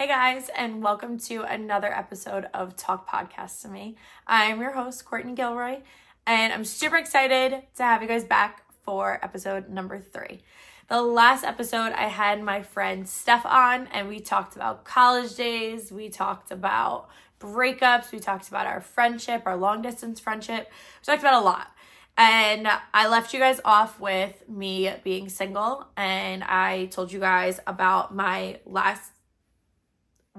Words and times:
Hey 0.00 0.06
guys, 0.06 0.48
and 0.56 0.82
welcome 0.82 1.18
to 1.18 1.42
another 1.42 1.92
episode 1.92 2.48
of 2.54 2.74
Talk 2.74 3.06
Podcast 3.06 3.60
to 3.60 3.68
Me. 3.68 3.96
I'm 4.26 4.58
your 4.58 4.72
host, 4.72 5.04
Courtney 5.04 5.34
Gilroy, 5.34 5.80
and 6.26 6.54
I'm 6.54 6.64
super 6.64 6.96
excited 6.96 7.62
to 7.76 7.82
have 7.82 8.00
you 8.00 8.08
guys 8.08 8.24
back 8.24 8.64
for 8.82 9.20
episode 9.22 9.68
number 9.68 9.98
three. 10.00 10.40
The 10.88 11.02
last 11.02 11.44
episode, 11.44 11.92
I 11.92 12.04
had 12.04 12.42
my 12.42 12.62
friend 12.62 13.06
Steph 13.06 13.44
on, 13.44 13.88
and 13.88 14.08
we 14.08 14.20
talked 14.20 14.56
about 14.56 14.86
college 14.86 15.34
days, 15.34 15.92
we 15.92 16.08
talked 16.08 16.50
about 16.50 17.10
breakups, 17.38 18.10
we 18.10 18.20
talked 18.20 18.48
about 18.48 18.66
our 18.66 18.80
friendship, 18.80 19.42
our 19.44 19.58
long 19.58 19.82
distance 19.82 20.18
friendship, 20.18 20.72
we 21.02 21.04
talked 21.04 21.20
about 21.22 21.42
a 21.42 21.44
lot. 21.44 21.72
And 22.16 22.66
I 22.94 23.06
left 23.06 23.34
you 23.34 23.38
guys 23.38 23.60
off 23.66 24.00
with 24.00 24.48
me 24.48 24.94
being 25.04 25.28
single, 25.28 25.88
and 25.94 26.42
I 26.42 26.86
told 26.86 27.12
you 27.12 27.20
guys 27.20 27.60
about 27.66 28.14
my 28.14 28.60
last 28.64 29.12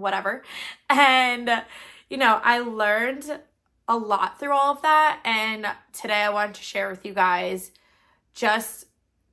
whatever. 0.01 0.43
And, 0.89 1.63
you 2.09 2.17
know, 2.17 2.41
I 2.43 2.59
learned 2.59 3.39
a 3.87 3.97
lot 3.97 4.39
through 4.39 4.53
all 4.53 4.73
of 4.73 4.81
that. 4.81 5.19
And 5.25 5.67
today 5.93 6.21
I 6.21 6.29
wanted 6.29 6.55
to 6.55 6.63
share 6.63 6.89
with 6.89 7.05
you 7.05 7.13
guys 7.13 7.71
just 8.33 8.85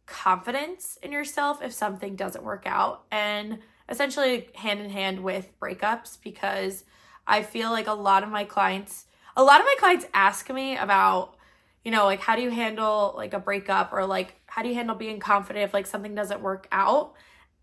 confidence 0.06 0.98
in 1.02 1.12
yourself 1.12 1.62
if 1.62 1.72
something 1.72 2.16
doesn't 2.16 2.42
work 2.42 2.64
out 2.66 3.04
and 3.10 3.58
essentially 3.88 4.48
hand 4.54 4.80
in 4.80 4.90
hand 4.90 5.20
with 5.20 5.58
breakups 5.60 6.18
because 6.22 6.84
I 7.26 7.42
feel 7.42 7.70
like 7.70 7.86
a 7.86 7.92
lot 7.92 8.22
of 8.22 8.30
my 8.30 8.44
clients, 8.44 9.06
a 9.36 9.42
lot 9.42 9.60
of 9.60 9.66
my 9.66 9.76
clients 9.78 10.06
ask 10.14 10.50
me 10.50 10.76
about, 10.76 11.36
you 11.84 11.90
know, 11.90 12.04
like 12.04 12.20
how 12.20 12.36
do 12.36 12.42
you 12.42 12.50
handle 12.50 13.14
like 13.16 13.34
a 13.34 13.38
breakup 13.38 13.92
or 13.92 14.06
like 14.06 14.34
how 14.46 14.62
do 14.62 14.68
you 14.68 14.74
handle 14.74 14.96
being 14.96 15.20
confident 15.20 15.64
if 15.64 15.74
like 15.74 15.86
something 15.86 16.14
doesn't 16.14 16.40
work 16.40 16.66
out? 16.72 17.14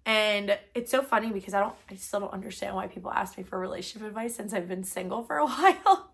And 0.05 0.57
it's 0.75 0.91
so 0.91 1.01
funny 1.01 1.31
because 1.31 1.53
I 1.53 1.61
don't, 1.61 1.75
I 1.89 1.95
still 1.95 2.19
don't 2.19 2.33
understand 2.33 2.75
why 2.75 2.87
people 2.87 3.11
ask 3.11 3.37
me 3.37 3.43
for 3.43 3.59
relationship 3.59 4.07
advice 4.07 4.35
since 4.35 4.53
I've 4.53 4.67
been 4.67 4.83
single 4.83 5.23
for 5.23 5.37
a 5.37 5.45
while. 5.47 6.11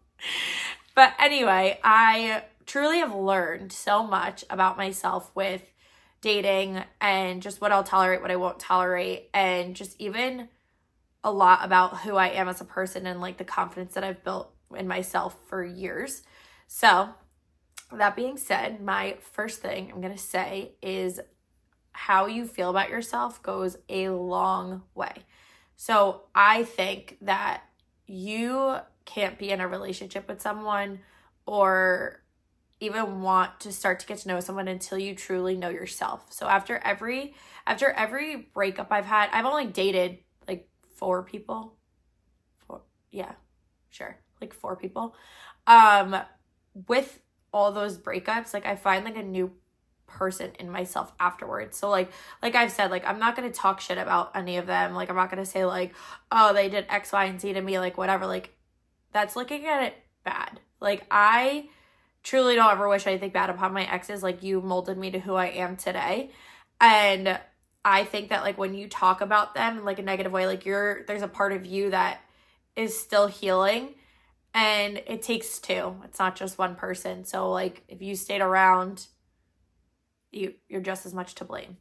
but 0.96 1.14
anyway, 1.20 1.80
I 1.84 2.44
truly 2.66 3.00
have 3.00 3.14
learned 3.14 3.74
so 3.74 4.04
much 4.04 4.46
about 4.50 4.78
myself 4.78 5.30
with 5.36 5.62
dating 6.22 6.82
and 7.02 7.42
just 7.42 7.60
what 7.60 7.72
I'll 7.72 7.84
tolerate, 7.84 8.22
what 8.22 8.32
I 8.32 8.36
won't 8.38 8.60
tolerate, 8.60 9.30
and 9.34 9.76
just 9.76 10.00
even 10.00 10.48
a 11.24 11.32
lot 11.32 11.60
about 11.64 12.00
who 12.00 12.16
I 12.16 12.30
am 12.30 12.48
as 12.48 12.62
a 12.62 12.66
person 12.66 13.06
and 13.06 13.20
like 13.20 13.38
the 13.38 13.44
confidence 13.44 13.94
that 13.96 14.04
I've 14.04 14.24
built 14.24 14.54
in 14.76 14.88
myself 14.88 15.36
for 15.48 15.64
years. 15.64 16.22
So, 16.68 17.10
that 17.92 18.16
being 18.16 18.38
said, 18.38 18.82
my 18.82 19.18
first 19.34 19.62
thing 19.62 19.92
I'm 19.92 20.00
going 20.00 20.14
to 20.14 20.20
say 20.20 20.72
is 20.82 21.20
how 21.92 22.26
you 22.26 22.46
feel 22.46 22.70
about 22.70 22.90
yourself 22.90 23.42
goes 23.44 23.78
a 23.90 24.10
long 24.10 24.84
way. 24.96 25.14
So 25.76 26.22
I 26.36 26.64
think 26.64 27.18
that 27.22 27.64
you 28.06 28.78
can't 29.06 29.38
be 29.38 29.50
in 29.50 29.62
a 29.62 29.68
relationship 29.68 30.28
with 30.28 30.42
someone 30.42 31.00
or 31.46 32.22
even 32.80 33.22
want 33.22 33.60
to 33.62 33.72
start 33.72 34.00
to 34.00 34.08
get 34.08 34.18
to 34.20 34.28
know 34.28 34.40
someone 34.40 34.68
until 34.68 34.98
you 34.98 35.16
truly 35.16 35.56
know 35.56 35.70
yourself. 35.70 36.26
So 36.30 36.48
after 36.48 36.78
every 36.78 37.36
after 37.68 37.90
every 37.92 38.36
breakup 38.54 38.88
I've 38.92 39.06
had, 39.06 39.30
I've 39.32 39.46
only 39.46 39.68
dated 39.68 40.18
like 40.48 40.68
four 40.96 41.24
people. 41.24 41.76
Four 42.68 42.82
yeah, 43.12 43.34
sure. 43.90 44.18
Like 44.40 44.54
four 44.54 44.76
people. 44.76 45.16
Um 45.68 46.18
with 46.88 47.20
all 47.54 47.72
those 47.72 47.98
breakups, 47.98 48.54
like 48.54 48.66
I 48.66 48.76
find 48.76 49.06
like 49.06 49.18
a 49.18 49.24
new 49.24 49.52
person 50.12 50.52
in 50.60 50.70
myself 50.70 51.12
afterwards. 51.20 51.78
So 51.78 51.90
like 51.90 52.12
like 52.42 52.56
I've 52.56 52.72
said, 52.72 52.92
like 52.92 53.06
I'm 53.06 53.20
not 53.20 53.36
gonna 53.36 53.52
talk 53.52 53.82
shit 53.82 53.98
about 53.98 54.32
any 54.36 54.58
of 54.58 54.68
them. 54.68 54.94
Like 54.94 55.10
I'm 55.10 55.16
not 55.16 55.30
gonna 55.30 55.46
say 55.46 55.66
like, 55.66 55.94
oh, 56.32 56.54
they 56.54 56.70
did 56.70 56.86
X, 56.90 57.12
Y, 57.12 57.26
and 57.26 57.40
Z 57.40 57.54
to 57.54 57.62
me, 57.62 57.80
like 57.80 57.98
whatever. 57.98 58.26
Like 58.26 58.54
that's 59.12 59.36
looking 59.36 59.66
at 59.66 59.84
it 59.84 59.96
bad. 60.24 60.60
Like 60.80 61.06
I 61.10 61.70
truly 62.24 62.56
don't 62.56 62.72
ever 62.72 62.88
wish 62.88 63.08
anything 63.08 63.32
bad 63.32 63.50
upon 63.50 63.74
my 63.74 63.84
exes. 63.84 64.24
Like 64.24 64.44
you 64.44 64.62
molded 64.62 64.98
me 64.98 65.12
to 65.12 65.20
who 65.20 65.36
I 65.36 65.48
am 65.48 65.76
today. 65.76 66.32
And 66.80 67.40
I 67.84 68.04
think 68.04 68.30
that 68.30 68.44
like 68.44 68.58
when 68.58 68.74
you 68.74 68.88
talk 68.88 69.22
about 69.22 69.56
them 69.56 69.80
in 69.80 69.86
like 69.86 70.00
a 70.00 70.04
negative 70.04 70.32
way, 70.32 70.46
like 70.46 70.66
you're 70.66 71.04
there's 71.06 71.22
a 71.22 71.28
part 71.28 71.54
of 71.54 71.66
you 71.66 71.92
that 71.92 72.22
is 72.76 73.00
still 73.00 73.28
healing 73.28 73.96
and 74.54 75.02
it 75.08 75.22
takes 75.22 75.60
two. 75.60 75.96
It's 76.04 76.20
not 76.20 76.36
just 76.36 76.58
one 76.58 76.76
person. 76.76 77.26
So 77.26 77.52
like 77.52 77.84
if 77.88 78.02
you 78.02 78.16
stayed 78.16 78.42
around 78.42 79.08
you 80.32 80.56
you're 80.70 80.82
just 80.82 81.06
as 81.06 81.14
much 81.14 81.36
to 81.36 81.46
blame. 81.46 81.78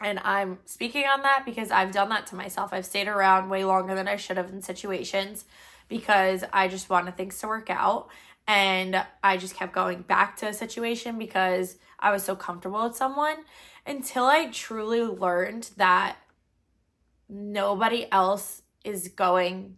And 0.00 0.18
I'm 0.18 0.58
speaking 0.66 1.04
on 1.06 1.22
that 1.22 1.44
because 1.46 1.70
I've 1.70 1.92
done 1.92 2.10
that 2.10 2.26
to 2.28 2.36
myself. 2.36 2.72
I've 2.72 2.84
stayed 2.84 3.08
around 3.08 3.48
way 3.48 3.64
longer 3.64 3.94
than 3.94 4.08
I 4.08 4.16
should 4.16 4.36
have 4.36 4.50
in 4.50 4.60
situations 4.60 5.46
because 5.88 6.44
I 6.52 6.68
just 6.68 6.90
wanted 6.90 7.16
things 7.16 7.38
to 7.40 7.46
work 7.46 7.70
out. 7.70 8.08
And 8.46 9.02
I 9.22 9.38
just 9.38 9.56
kept 9.56 9.72
going 9.72 10.02
back 10.02 10.36
to 10.38 10.48
a 10.48 10.52
situation 10.52 11.18
because 11.18 11.76
I 11.98 12.12
was 12.12 12.22
so 12.22 12.36
comfortable 12.36 12.84
with 12.84 12.94
someone 12.94 13.36
until 13.86 14.24
I 14.24 14.46
truly 14.46 15.00
learned 15.00 15.70
that 15.76 16.16
nobody 17.28 18.06
else 18.12 18.62
is 18.84 19.08
going 19.08 19.76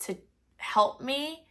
to 0.00 0.16
help 0.56 1.00
me 1.00 1.46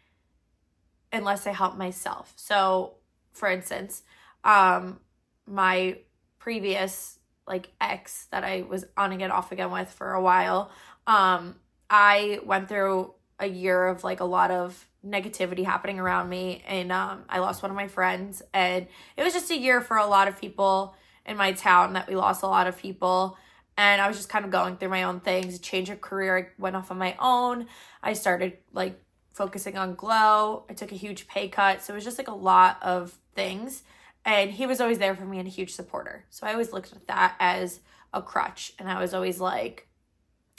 unless 1.11 1.45
I 1.45 1.51
help 1.51 1.78
myself. 1.78 2.34
So, 2.35 2.95
for 3.31 3.50
instance, 3.50 4.03
um, 4.44 5.00
my 5.47 5.97
previous 6.39 7.19
like 7.47 7.69
ex 7.79 8.28
that 8.31 8.44
I 8.44 8.63
was 8.63 8.85
on 8.97 9.11
again 9.11 9.31
off 9.31 9.51
again 9.51 9.72
with 9.72 9.91
for 9.91 10.13
a 10.13 10.22
while, 10.22 10.72
um, 11.07 11.56
I 11.89 12.39
went 12.45 12.67
through 12.67 13.13
a 13.39 13.47
year 13.47 13.88
of 13.88 14.03
like 14.03 14.19
a 14.19 14.25
lot 14.25 14.51
of 14.51 14.88
negativity 15.05 15.63
happening 15.63 16.00
around 16.00 16.29
me 16.29 16.63
and 16.67 16.91
um, 16.91 17.23
I 17.29 17.39
lost 17.39 17.61
one 17.61 17.69
of 17.69 17.75
my 17.75 17.88
friends 17.88 18.41
and 18.53 18.88
it 19.16 19.23
was 19.23 19.34
just 19.34 19.51
a 19.51 19.57
year 19.57 19.81
for 19.81 19.97
a 19.97 20.07
lot 20.07 20.28
of 20.28 20.39
people 20.39 20.95
in 21.25 21.38
my 21.38 21.51
town 21.51 21.94
that 21.94 22.07
we 22.07 22.16
lost 22.16 22.41
a 22.41 22.47
lot 22.47 22.66
of 22.66 22.78
people 22.78 23.38
and 23.78 24.01
I 24.01 24.07
was 24.07 24.17
just 24.17 24.29
kind 24.29 24.45
of 24.45 24.51
going 24.51 24.78
through 24.78 24.89
my 24.89 25.03
own 25.03 25.19
things, 25.19 25.59
change 25.59 25.89
of 25.89 26.01
career, 26.01 26.38
I 26.38 26.61
went 26.61 26.75
off 26.75 26.91
on 26.91 26.97
my 26.97 27.16
own. 27.19 27.67
I 28.01 28.13
started 28.13 28.57
like 28.72 29.00
focusing 29.34 29.78
on 29.78 29.95
glow. 29.95 30.63
I 30.69 30.73
took 30.73 30.94
a 30.94 30.95
huge 30.95 31.28
pay 31.28 31.50
cut. 31.50 31.84
So 31.84 31.94
it 31.94 31.95
was 31.95 32.05
just 32.05 32.17
like 32.17 32.29
a 32.29 32.34
lot 32.34 32.81
of 32.81 33.17
things 33.35 33.84
and 34.25 34.50
he 34.50 34.66
was 34.66 34.81
always 34.81 34.97
there 34.97 35.16
for 35.16 35.25
me 35.25 35.38
and 35.38 35.47
a 35.47 35.52
huge 35.52 35.74
supporter. 35.74 36.25
So 36.31 36.47
I 36.47 36.52
always 36.52 36.74
looked 36.74 36.91
at 36.91 37.08
that 37.08 37.36
as 37.40 37.80
a 38.13 38.22
crutch. 38.22 38.74
And 38.80 38.90
I 38.90 39.00
was 39.00 39.13
always 39.13 39.40
like, 39.40 39.88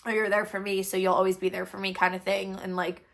oh, 0.04 0.10
you're 0.10 0.28
there 0.28 0.44
for 0.44 0.60
me, 0.60 0.84
so 0.84 0.96
you'll 0.96 1.14
always 1.14 1.36
be 1.36 1.48
there 1.48 1.66
for 1.66 1.78
me, 1.78 1.92
kind 1.92 2.14
of 2.14 2.22
thing. 2.22 2.56
And 2.62 2.76
like 2.76 3.04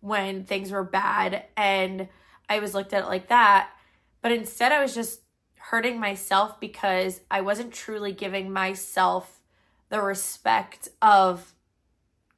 when 0.00 0.44
things 0.44 0.70
were 0.70 0.84
bad, 0.84 1.44
and 1.56 2.08
I 2.48 2.60
was 2.60 2.74
looked 2.74 2.94
at 2.94 3.04
it 3.04 3.08
like 3.08 3.28
that. 3.28 3.68
But 4.22 4.32
instead, 4.32 4.72
I 4.72 4.80
was 4.80 4.94
just 4.94 5.20
hurting 5.56 6.00
myself 6.00 6.58
because 6.58 7.20
I 7.30 7.42
wasn't 7.42 7.74
truly 7.74 8.12
giving 8.12 8.50
myself 8.50 9.40
the 9.90 10.00
respect 10.00 10.88
of 11.02 11.54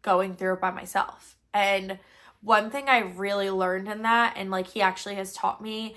going 0.03 0.35
through 0.35 0.55
it 0.55 0.61
by 0.61 0.73
myself. 0.73 1.37
And 1.55 1.99
one 2.41 2.71
thing 2.71 2.89
I 2.89 2.99
really 2.99 3.51
learned 3.51 3.89
in 3.89 4.03
that, 4.03 4.35
and 4.37 4.51
like 4.51 4.67
he 4.67 4.83
actually 4.83 5.15
has 5.15 5.33
taught 5.33 5.63
me 5.63 5.95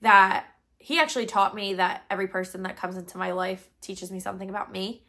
that 0.00 0.46
he 0.86 1.00
actually 1.00 1.26
taught 1.26 1.52
me 1.52 1.74
that 1.74 2.04
every 2.08 2.28
person 2.28 2.62
that 2.62 2.76
comes 2.76 2.96
into 2.96 3.18
my 3.18 3.32
life 3.32 3.68
teaches 3.80 4.12
me 4.12 4.20
something 4.20 4.48
about 4.48 4.70
me. 4.70 5.02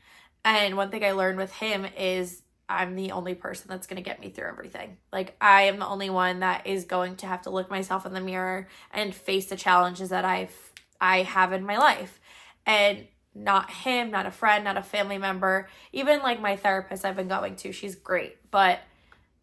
And 0.44 0.76
one 0.76 0.90
thing 0.90 1.06
I 1.06 1.12
learned 1.12 1.38
with 1.38 1.52
him 1.54 1.86
is 1.96 2.42
I'm 2.68 2.96
the 2.96 3.12
only 3.12 3.36
person 3.36 3.68
that's 3.70 3.86
going 3.86 4.04
to 4.04 4.10
get 4.10 4.20
me 4.20 4.32
through 4.32 4.48
everything. 4.48 4.98
Like, 5.14 5.36
I 5.40 5.66
am 5.66 5.78
the 5.78 5.86
only 5.86 6.10
one 6.10 6.40
that 6.40 6.66
is 6.66 6.86
going 6.86 7.18
to 7.18 7.28
have 7.28 7.44
to 7.44 7.52
look 7.52 7.70
myself 7.70 8.08
in 8.08 8.14
the 8.14 8.22
mirror 8.22 8.68
and 8.90 9.14
face 9.14 9.46
the 9.46 9.56
challenges 9.56 10.10
that 10.10 10.26
I've 10.26 10.74
I 11.00 11.22
have 11.22 11.54
in 11.54 11.64
my 11.64 11.78
life. 11.78 12.20
And 12.66 13.06
not 13.36 13.70
him, 13.70 14.10
not 14.10 14.26
a 14.26 14.32
friend, 14.32 14.64
not 14.64 14.78
a 14.78 14.82
family 14.82 15.20
member, 15.20 15.70
even 15.94 16.24
like 16.24 16.42
my 16.42 16.56
therapist 16.56 17.06
I've 17.06 17.16
been 17.16 17.28
going 17.28 17.56
to, 17.58 17.72
she's 17.72 17.94
great, 17.94 18.50
but 18.50 18.80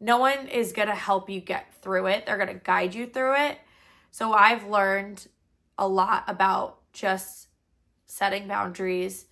no 0.00 0.18
one 0.18 0.48
is 0.48 0.72
going 0.72 0.88
to 0.88 0.96
help 0.96 1.30
you 1.30 1.40
get 1.40 1.72
through 1.80 2.08
it. 2.08 2.26
They're 2.26 2.38
going 2.38 2.48
to 2.48 2.54
guide 2.54 2.92
you 2.92 3.06
through 3.06 3.36
it. 3.36 3.58
So 4.10 4.32
I've 4.32 4.66
learned 4.66 5.28
a 5.78 5.88
lot 5.88 6.24
about 6.28 6.78
just 6.92 7.48
setting 8.06 8.46
boundaries, 8.46 9.26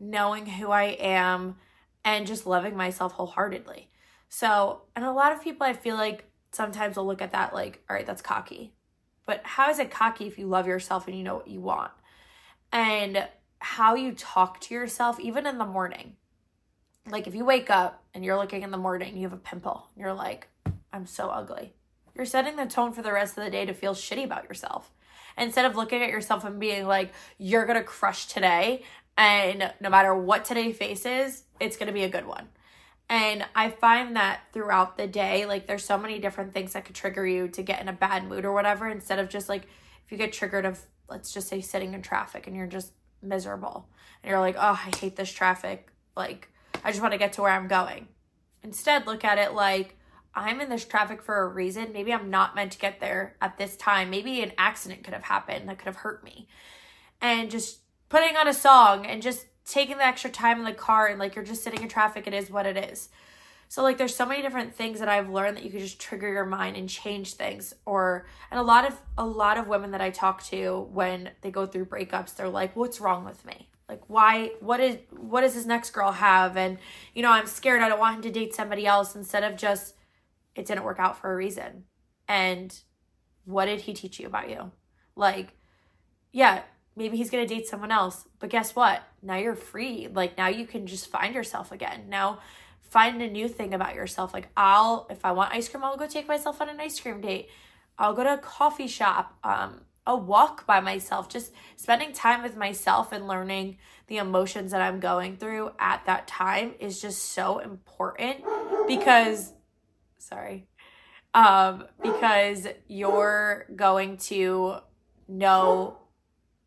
knowing 0.00 0.46
who 0.46 0.70
I 0.70 0.96
am, 1.00 1.56
and 2.04 2.26
just 2.26 2.46
loving 2.46 2.76
myself 2.76 3.12
wholeheartedly. 3.12 3.90
So, 4.28 4.82
and 4.94 5.04
a 5.04 5.12
lot 5.12 5.32
of 5.32 5.42
people 5.42 5.66
I 5.66 5.72
feel 5.72 5.96
like 5.96 6.24
sometimes 6.52 6.96
will 6.96 7.06
look 7.06 7.22
at 7.22 7.32
that 7.32 7.54
like, 7.54 7.82
all 7.88 7.96
right, 7.96 8.06
that's 8.06 8.22
cocky. 8.22 8.72
But 9.26 9.40
how 9.44 9.70
is 9.70 9.78
it 9.78 9.90
cocky 9.90 10.26
if 10.26 10.38
you 10.38 10.46
love 10.46 10.66
yourself 10.66 11.06
and 11.06 11.16
you 11.16 11.24
know 11.24 11.34
what 11.36 11.48
you 11.48 11.60
want? 11.60 11.92
And 12.72 13.28
how 13.58 13.94
you 13.94 14.12
talk 14.12 14.60
to 14.62 14.74
yourself, 14.74 15.18
even 15.20 15.46
in 15.46 15.58
the 15.58 15.64
morning. 15.64 16.16
Like 17.08 17.26
if 17.26 17.34
you 17.34 17.44
wake 17.44 17.70
up 17.70 18.04
and 18.14 18.24
you're 18.24 18.36
looking 18.36 18.62
in 18.62 18.70
the 18.70 18.76
morning, 18.76 19.16
you 19.16 19.22
have 19.22 19.32
a 19.32 19.38
pimple, 19.38 19.88
you're 19.96 20.12
like, 20.12 20.48
I'm 20.92 21.06
so 21.06 21.28
ugly. 21.28 21.74
You're 22.14 22.26
setting 22.26 22.56
the 22.56 22.66
tone 22.66 22.92
for 22.92 23.02
the 23.02 23.12
rest 23.12 23.36
of 23.36 23.44
the 23.44 23.50
day 23.50 23.66
to 23.66 23.74
feel 23.74 23.94
shitty 23.94 24.24
about 24.24 24.44
yourself 24.44 24.90
instead 25.36 25.64
of 25.64 25.76
looking 25.76 26.02
at 26.02 26.10
yourself 26.10 26.44
and 26.44 26.58
being 26.58 26.86
like, 26.86 27.12
you're 27.38 27.66
going 27.66 27.78
to 27.78 27.84
crush 27.84 28.26
today. 28.26 28.82
And 29.18 29.72
no 29.80 29.88
matter 29.88 30.14
what 30.14 30.44
today 30.44 30.72
faces, 30.72 31.44
it's 31.60 31.76
going 31.76 31.86
to 31.86 31.92
be 31.92 32.04
a 32.04 32.08
good 32.08 32.26
one. 32.26 32.48
And 33.08 33.44
I 33.54 33.70
find 33.70 34.16
that 34.16 34.40
throughout 34.52 34.96
the 34.96 35.06
day, 35.06 35.46
like 35.46 35.66
there's 35.66 35.84
so 35.84 35.96
many 35.96 36.18
different 36.18 36.52
things 36.52 36.72
that 36.72 36.84
could 36.84 36.96
trigger 36.96 37.26
you 37.26 37.48
to 37.48 37.62
get 37.62 37.80
in 37.80 37.88
a 37.88 37.92
bad 37.92 38.26
mood 38.26 38.44
or 38.44 38.52
whatever, 38.52 38.88
instead 38.88 39.18
of 39.18 39.28
just 39.28 39.48
like 39.48 39.68
if 40.04 40.12
you 40.12 40.18
get 40.18 40.32
triggered 40.32 40.66
of 40.66 40.80
let's 41.08 41.32
just 41.32 41.48
say 41.48 41.60
sitting 41.60 41.94
in 41.94 42.02
traffic 42.02 42.46
and 42.46 42.56
you're 42.56 42.66
just 42.66 42.92
miserable 43.22 43.88
and 44.22 44.30
you're 44.30 44.40
like, 44.40 44.56
oh, 44.56 44.80
I 44.84 44.96
hate 44.96 45.16
this 45.16 45.32
traffic. 45.32 45.88
Like, 46.16 46.48
I 46.84 46.90
just 46.90 47.00
want 47.00 47.12
to 47.12 47.18
get 47.18 47.34
to 47.34 47.42
where 47.42 47.52
I'm 47.52 47.68
going. 47.68 48.08
Instead, 48.62 49.06
look 49.06 49.24
at 49.24 49.38
it 49.38 49.54
like 49.54 49.95
I'm 50.36 50.60
in 50.60 50.68
this 50.68 50.84
traffic 50.84 51.22
for 51.22 51.40
a 51.40 51.48
reason. 51.48 51.92
Maybe 51.92 52.12
I'm 52.12 52.30
not 52.30 52.54
meant 52.54 52.72
to 52.72 52.78
get 52.78 53.00
there 53.00 53.36
at 53.40 53.56
this 53.56 53.76
time. 53.76 54.10
Maybe 54.10 54.42
an 54.42 54.52
accident 54.58 55.02
could 55.02 55.14
have 55.14 55.24
happened 55.24 55.68
that 55.68 55.78
could 55.78 55.86
have 55.86 55.96
hurt 55.96 56.22
me. 56.22 56.46
And 57.22 57.50
just 57.50 57.78
putting 58.10 58.36
on 58.36 58.46
a 58.46 58.54
song 58.54 59.06
and 59.06 59.22
just 59.22 59.46
taking 59.64 59.96
the 59.96 60.06
extra 60.06 60.30
time 60.30 60.58
in 60.58 60.64
the 60.64 60.72
car 60.72 61.06
and 61.06 61.18
like 61.18 61.34
you're 61.34 61.44
just 61.44 61.64
sitting 61.64 61.82
in 61.82 61.88
traffic, 61.88 62.26
it 62.26 62.34
is 62.34 62.50
what 62.50 62.66
it 62.66 62.76
is. 62.76 63.08
So 63.68 63.82
like 63.82 63.98
there's 63.98 64.14
so 64.14 64.26
many 64.26 64.42
different 64.42 64.74
things 64.74 65.00
that 65.00 65.08
I've 65.08 65.28
learned 65.28 65.56
that 65.56 65.64
you 65.64 65.70
could 65.70 65.80
just 65.80 65.98
trigger 65.98 66.30
your 66.30 66.44
mind 66.44 66.76
and 66.76 66.88
change 66.88 67.34
things 67.34 67.74
or 67.84 68.26
and 68.50 68.60
a 68.60 68.62
lot 68.62 68.86
of 68.86 69.00
a 69.18 69.26
lot 69.26 69.58
of 69.58 69.66
women 69.66 69.90
that 69.90 70.00
I 70.00 70.10
talk 70.10 70.44
to 70.44 70.88
when 70.92 71.30
they 71.40 71.50
go 71.50 71.66
through 71.66 71.86
breakups 71.86 72.36
they're 72.36 72.48
like 72.48 72.76
what's 72.76 73.00
wrong 73.00 73.24
with 73.24 73.44
me? 73.44 73.68
Like 73.88 74.02
why 74.06 74.52
what 74.60 74.78
is 74.78 74.98
what 75.10 75.40
does 75.40 75.54
this 75.54 75.66
next 75.66 75.90
girl 75.90 76.12
have 76.12 76.56
and 76.56 76.78
you 77.12 77.22
know 77.22 77.30
I'm 77.30 77.46
scared 77.46 77.82
I 77.82 77.88
don't 77.88 77.98
want 77.98 78.16
him 78.16 78.22
to 78.22 78.30
date 78.30 78.54
somebody 78.54 78.86
else 78.86 79.16
instead 79.16 79.42
of 79.42 79.56
just 79.56 79.94
it 80.56 80.66
didn't 80.66 80.84
work 80.84 80.98
out 80.98 81.18
for 81.20 81.32
a 81.32 81.36
reason. 81.36 81.84
And 82.26 82.76
what 83.44 83.66
did 83.66 83.82
he 83.82 83.94
teach 83.94 84.18
you 84.18 84.26
about 84.26 84.50
you? 84.50 84.72
Like 85.14 85.54
yeah, 86.32 86.62
maybe 86.96 87.16
he's 87.16 87.30
going 87.30 87.46
to 87.46 87.54
date 87.54 87.66
someone 87.66 87.90
else. 87.92 88.26
But 88.40 88.50
guess 88.50 88.76
what? 88.76 89.02
Now 89.22 89.36
you're 89.36 89.56
free. 89.56 90.08
Like 90.12 90.36
now 90.36 90.48
you 90.48 90.66
can 90.66 90.86
just 90.86 91.10
find 91.10 91.34
yourself 91.34 91.72
again. 91.72 92.08
Now 92.08 92.40
find 92.82 93.22
a 93.22 93.30
new 93.30 93.48
thing 93.48 93.74
about 93.74 93.94
yourself. 93.94 94.34
Like 94.34 94.48
I'll 94.56 95.06
if 95.10 95.24
I 95.24 95.32
want 95.32 95.54
ice 95.54 95.68
cream, 95.68 95.84
I'll 95.84 95.96
go 95.96 96.06
take 96.06 96.28
myself 96.28 96.60
on 96.60 96.68
an 96.68 96.80
ice 96.80 96.98
cream 97.00 97.20
date. 97.20 97.48
I'll 97.98 98.14
go 98.14 98.24
to 98.24 98.34
a 98.34 98.38
coffee 98.38 98.86
shop, 98.86 99.38
um, 99.42 99.82
a 100.06 100.16
walk 100.16 100.66
by 100.66 100.80
myself, 100.80 101.28
just 101.28 101.52
spending 101.76 102.12
time 102.12 102.42
with 102.42 102.56
myself 102.56 103.12
and 103.12 103.26
learning 103.26 103.78
the 104.08 104.18
emotions 104.18 104.70
that 104.72 104.82
I'm 104.82 105.00
going 105.00 105.36
through 105.36 105.72
at 105.78 106.04
that 106.04 106.28
time 106.28 106.74
is 106.78 107.00
just 107.00 107.32
so 107.32 107.58
important 107.58 108.44
because 108.86 109.52
sorry. 110.28 110.68
Um, 111.34 111.84
because 112.02 112.66
you're 112.88 113.66
going 113.74 114.16
to 114.18 114.76
know 115.28 115.98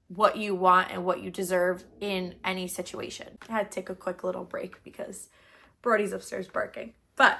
what 0.07 0.37
you 0.37 0.55
want 0.55 0.91
and 0.91 1.05
what 1.05 1.21
you 1.21 1.31
deserve 1.31 1.83
in 2.01 2.35
any 2.43 2.67
situation. 2.67 3.37
I 3.47 3.53
had 3.53 3.71
to 3.71 3.75
take 3.75 3.89
a 3.89 3.95
quick 3.95 4.23
little 4.23 4.43
break 4.43 4.83
because 4.83 5.29
Brody's 5.81 6.13
upstairs 6.13 6.47
barking. 6.47 6.93
But 7.15 7.39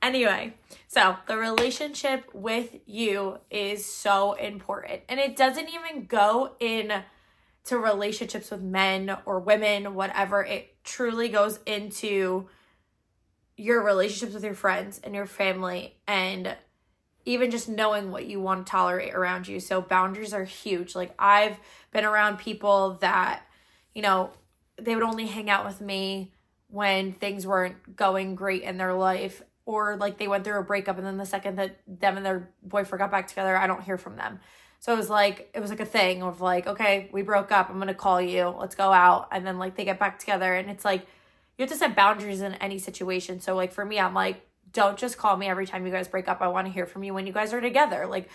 anyway, 0.00 0.54
so 0.88 1.16
the 1.26 1.36
relationship 1.36 2.24
with 2.34 2.76
you 2.86 3.38
is 3.50 3.84
so 3.86 4.32
important. 4.34 5.02
And 5.08 5.20
it 5.20 5.36
doesn't 5.36 5.68
even 5.68 6.06
go 6.06 6.56
in 6.58 6.92
to 7.64 7.78
relationships 7.78 8.50
with 8.50 8.62
men 8.62 9.16
or 9.24 9.38
women, 9.38 9.94
whatever. 9.94 10.44
It 10.44 10.74
truly 10.82 11.28
goes 11.28 11.60
into 11.66 12.48
your 13.56 13.82
relationships 13.82 14.34
with 14.34 14.44
your 14.44 14.54
friends 14.54 15.00
and 15.04 15.14
your 15.14 15.26
family 15.26 15.96
and 16.06 16.56
even 17.24 17.50
just 17.50 17.68
knowing 17.68 18.10
what 18.10 18.26
you 18.26 18.40
want 18.40 18.66
to 18.66 18.70
tolerate 18.70 19.14
around 19.14 19.46
you. 19.46 19.60
So 19.60 19.80
boundaries 19.80 20.34
are 20.34 20.44
huge. 20.44 20.94
Like 20.94 21.14
I've 21.18 21.58
been 21.92 22.04
around 22.04 22.38
people 22.38 22.98
that, 23.00 23.42
you 23.94 24.02
know, 24.02 24.30
they 24.76 24.94
would 24.94 25.04
only 25.04 25.26
hang 25.26 25.48
out 25.48 25.64
with 25.64 25.80
me 25.80 26.32
when 26.68 27.12
things 27.12 27.46
weren't 27.46 27.96
going 27.96 28.34
great 28.34 28.62
in 28.62 28.78
their 28.78 28.94
life 28.94 29.42
or 29.64 29.96
like 29.96 30.18
they 30.18 30.26
went 30.26 30.42
through 30.44 30.58
a 30.58 30.64
breakup 30.64 30.98
and 30.98 31.06
then 31.06 31.18
the 31.18 31.26
second 31.26 31.56
that 31.56 31.78
them 31.86 32.16
and 32.16 32.26
their 32.26 32.50
boyfriend 32.62 32.98
got 32.98 33.10
back 33.10 33.28
together, 33.28 33.56
I 33.56 33.66
don't 33.66 33.82
hear 33.82 33.98
from 33.98 34.16
them. 34.16 34.40
So 34.80 34.92
it 34.92 34.96
was 34.96 35.08
like 35.08 35.50
it 35.54 35.60
was 35.60 35.70
like 35.70 35.80
a 35.80 35.86
thing 35.86 36.22
of 36.22 36.40
like, 36.40 36.66
okay, 36.66 37.08
we 37.12 37.22
broke 37.22 37.52
up, 37.52 37.70
I'm 37.70 37.78
gonna 37.78 37.94
call 37.94 38.20
you, 38.20 38.48
let's 38.48 38.74
go 38.74 38.92
out. 38.92 39.28
And 39.30 39.46
then 39.46 39.58
like 39.58 39.76
they 39.76 39.84
get 39.84 40.00
back 40.00 40.18
together 40.18 40.52
and 40.54 40.68
it's 40.68 40.84
like 40.84 41.06
you 41.56 41.62
have 41.62 41.70
to 41.70 41.76
set 41.76 41.94
boundaries 41.94 42.40
in 42.40 42.54
any 42.54 42.78
situation. 42.78 43.40
So 43.40 43.54
like 43.54 43.72
for 43.72 43.84
me, 43.84 43.98
I'm 43.98 44.14
like, 44.14 44.46
don't 44.72 44.96
just 44.96 45.18
call 45.18 45.36
me 45.36 45.48
every 45.48 45.66
time 45.66 45.86
you 45.86 45.92
guys 45.92 46.08
break 46.08 46.28
up. 46.28 46.40
I 46.40 46.48
want 46.48 46.66
to 46.66 46.72
hear 46.72 46.86
from 46.86 47.04
you 47.04 47.12
when 47.14 47.26
you 47.26 47.32
guys 47.32 47.52
are 47.52 47.60
together. 47.60 48.06
Like 48.06 48.30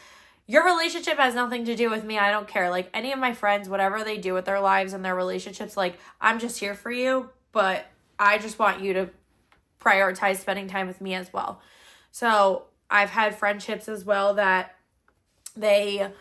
your 0.46 0.64
relationship 0.64 1.18
has 1.18 1.36
nothing 1.36 1.66
to 1.66 1.76
do 1.76 1.90
with 1.90 2.04
me. 2.04 2.18
I 2.18 2.32
don't 2.32 2.48
care. 2.48 2.70
Like 2.70 2.90
any 2.94 3.12
of 3.12 3.20
my 3.20 3.34
friends, 3.34 3.68
whatever 3.68 4.04
they 4.04 4.18
do 4.18 4.34
with 4.34 4.46
their 4.46 4.60
lives 4.60 4.94
and 4.94 5.04
their 5.04 5.16
relationships, 5.16 5.76
like 5.76 5.98
I'm 6.22 6.40
just 6.40 6.60
here 6.60 6.74
for 6.74 6.92
you, 6.92 7.30
but 7.52 7.86
I 8.20 8.38
just 8.38 8.60
want 8.60 8.82
you 8.82 8.94
to 8.94 9.10
prioritize 9.80 10.38
spending 10.38 10.68
time 10.68 10.88
with 10.88 11.02
me 11.02 11.14
as 11.16 11.34
well. 11.34 11.62
So 12.12 12.66
I've 12.90 13.10
had 13.10 13.36
friendships 13.36 13.90
as 13.90 14.06
well 14.06 14.36
that 14.36 14.76
they 15.56 16.12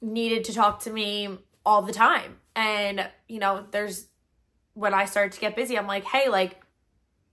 needed 0.00 0.44
to 0.44 0.54
talk 0.54 0.80
to 0.80 0.90
me 0.90 1.38
all 1.64 1.82
the 1.82 1.92
time. 1.92 2.36
And, 2.54 3.08
you 3.28 3.38
know, 3.38 3.66
there's 3.70 4.06
when 4.78 4.94
I 4.94 5.06
started 5.06 5.32
to 5.32 5.40
get 5.40 5.56
busy, 5.56 5.76
I'm 5.76 5.88
like, 5.88 6.04
hey, 6.04 6.28
like, 6.28 6.60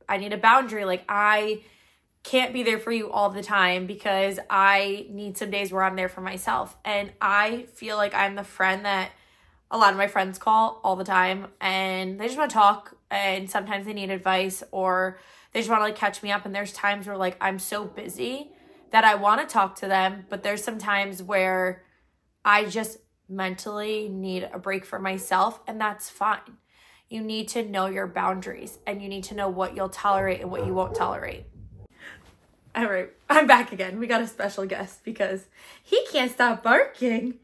I 0.10 0.18
need 0.18 0.34
a 0.34 0.38
boundary. 0.38 0.84
Like, 0.84 1.04
I 1.08 1.62
can't 2.24 2.54
be 2.54 2.64
there 2.64 2.80
for 2.80 2.92
you 2.92 3.12
all 3.12 3.30
the 3.30 3.44
time 3.44 3.86
because 3.86 4.40
I 4.50 5.06
need 5.12 5.38
some 5.38 5.52
days 5.52 5.72
where 5.72 5.84
I'm 5.84 5.96
there 5.96 6.10
for 6.10 6.22
myself. 6.22 6.76
And 6.84 7.12
I 7.22 7.68
feel 7.76 7.98
like 7.98 8.16
I'm 8.16 8.34
the 8.34 8.44
friend 8.44 8.84
that 8.86 9.12
a 9.70 9.78
lot 9.78 9.92
of 9.92 9.98
my 9.98 10.08
friends 10.08 10.40
call 10.40 10.82
all 10.84 10.96
the 10.96 11.04
time 11.04 11.48
and 11.62 12.20
they 12.20 12.26
just 12.26 12.38
want 12.38 12.50
to 12.50 12.56
talk 12.56 12.98
and 13.12 13.50
sometimes 13.50 13.86
they 13.86 13.94
need 13.94 14.10
advice 14.10 14.64
or 14.72 15.20
they 15.52 15.60
just 15.60 15.70
want 15.70 15.82
to 15.82 15.86
like 15.86 15.96
catch 15.96 16.24
me 16.24 16.32
up 16.32 16.46
and 16.46 16.56
there's 16.56 16.72
times 16.74 17.06
where 17.08 17.18
like 17.18 17.38
I'm 17.42 17.60
so 17.60 17.86
busy 17.86 18.52
that 18.92 19.04
I 19.04 19.16
want 19.16 19.42
to 19.42 19.52
talk 19.52 19.76
to 19.78 19.88
them, 19.88 20.26
but 20.30 20.42
there's 20.44 20.64
some 20.64 20.78
times 20.78 21.22
where 21.22 21.84
I 22.44 22.66
just 22.66 22.98
mentally 23.28 24.08
need 24.10 24.50
a 24.52 24.60
break 24.60 24.86
for 24.86 25.00
myself 25.00 25.60
and 25.68 25.80
that's 25.80 26.10
fine. 26.10 26.58
You 27.10 27.22
need 27.22 27.48
to 27.50 27.64
know 27.64 27.86
your 27.86 28.08
boundaries 28.08 28.80
and 28.86 29.02
you 29.02 29.10
need 29.10 29.24
to 29.26 29.36
know 29.36 29.48
what 29.48 29.76
you'll 29.76 29.90
tolerate 29.90 30.42
and 30.42 30.50
what 30.50 30.66
you 30.66 30.74
won't 30.74 30.96
tolerate. 30.96 31.46
All 32.76 32.86
right, 32.86 33.10
I'm 33.30 33.48
back 33.48 33.72
again. 33.72 34.00
We 34.00 34.08
got 34.08 34.22
a 34.22 34.28
special 34.28 34.66
guest 34.66 35.04
because 35.04 35.46
he 35.82 36.06
can't 36.12 36.32
stop 36.32 36.62
barking. 36.62 37.36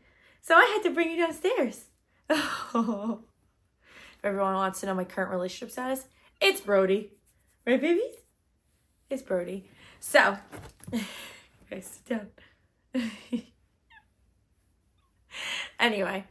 So 0.42 0.56
I 0.56 0.66
had 0.66 0.84
to 0.84 0.94
bring 0.94 1.12
you 1.12 1.18
downstairs. 1.18 1.86
Oh. 2.30 3.20
If 4.22 4.26
everyone 4.26 4.54
wants 4.54 4.82
to 4.82 4.86
know 4.86 4.94
my 4.94 5.04
current 5.04 5.32
relationship 5.32 5.72
status, 5.72 6.06
it's 6.40 6.62
Brody. 6.62 7.10
Right, 7.66 7.82
babies? 7.82 8.14
It's 9.10 9.24
Brody. 9.24 9.68
So, 10.00 10.38
guys, 11.72 12.00
sit 12.06 12.06
down. 12.06 12.28
anyway, 15.80 16.26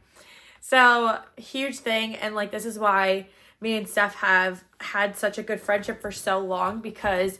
so 0.71 1.19
huge 1.35 1.79
thing, 1.79 2.15
and 2.15 2.33
like 2.33 2.49
this 2.49 2.65
is 2.65 2.79
why 2.79 3.27
me 3.59 3.75
and 3.75 3.89
Steph 3.89 4.15
have 4.15 4.63
had 4.79 5.17
such 5.17 5.37
a 5.37 5.43
good 5.43 5.59
friendship 5.59 6.01
for 6.01 6.13
so 6.13 6.39
long 6.39 6.79
because 6.79 7.39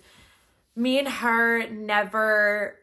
me 0.75 1.00
and 1.00 1.07
her 1.07 1.65
never 1.69 2.77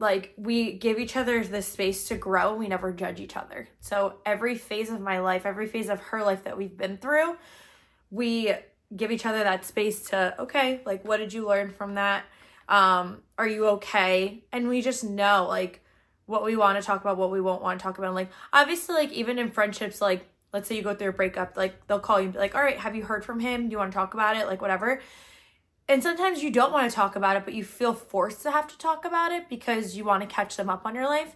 like 0.00 0.34
we 0.36 0.72
give 0.72 0.98
each 0.98 1.14
other 1.14 1.44
the 1.44 1.62
space 1.62 2.08
to 2.08 2.16
grow 2.16 2.52
we 2.56 2.66
never 2.66 2.92
judge 2.92 3.20
each 3.20 3.36
other. 3.36 3.68
So 3.78 4.14
every 4.26 4.56
phase 4.56 4.90
of 4.90 5.00
my 5.00 5.20
life 5.20 5.46
every 5.46 5.68
phase 5.68 5.88
of 5.88 6.00
her 6.00 6.24
life 6.24 6.42
that 6.44 6.58
we've 6.58 6.76
been 6.76 6.96
through 6.96 7.36
we 8.10 8.52
give 8.96 9.12
each 9.12 9.24
other 9.24 9.44
that 9.44 9.64
space 9.64 10.02
to 10.10 10.34
okay 10.40 10.80
like 10.84 11.04
what 11.04 11.18
did 11.18 11.32
you 11.32 11.46
learn 11.46 11.70
from 11.70 11.94
that? 11.94 12.24
Um 12.68 13.22
are 13.38 13.46
you 13.46 13.68
okay? 13.68 14.42
And 14.50 14.68
we 14.68 14.82
just 14.82 15.04
know 15.04 15.46
like 15.48 15.84
what 16.30 16.44
we 16.44 16.56
want 16.56 16.80
to 16.80 16.86
talk 16.86 17.00
about, 17.00 17.16
what 17.16 17.30
we 17.30 17.40
won't 17.40 17.60
want 17.60 17.78
to 17.78 17.82
talk 17.82 17.98
about. 17.98 18.14
like 18.14 18.30
obviously, 18.52 18.94
like 18.94 19.12
even 19.12 19.38
in 19.38 19.50
friendships, 19.50 20.00
like 20.00 20.26
let's 20.52 20.68
say 20.68 20.76
you 20.76 20.82
go 20.82 20.94
through 20.94 21.08
a 21.10 21.12
breakup, 21.12 21.56
like 21.56 21.86
they'll 21.86 21.98
call 21.98 22.20
you 22.20 22.24
and 22.24 22.32
be 22.32 22.38
like, 22.38 22.54
all 22.54 22.62
right, 22.62 22.78
have 22.78 22.94
you 22.94 23.02
heard 23.02 23.24
from 23.24 23.40
him? 23.40 23.66
Do 23.66 23.72
you 23.72 23.78
want 23.78 23.90
to 23.92 23.96
talk 23.96 24.14
about 24.14 24.36
it? 24.36 24.46
Like 24.46 24.62
whatever. 24.62 25.00
And 25.88 26.02
sometimes 26.02 26.42
you 26.42 26.52
don't 26.52 26.72
want 26.72 26.88
to 26.88 26.94
talk 26.94 27.16
about 27.16 27.36
it, 27.36 27.44
but 27.44 27.54
you 27.54 27.64
feel 27.64 27.94
forced 27.94 28.42
to 28.42 28.52
have 28.52 28.68
to 28.68 28.78
talk 28.78 29.04
about 29.04 29.32
it 29.32 29.48
because 29.48 29.96
you 29.96 30.04
want 30.04 30.22
to 30.22 30.28
catch 30.28 30.56
them 30.56 30.70
up 30.70 30.86
on 30.86 30.94
your 30.94 31.06
life. 31.06 31.34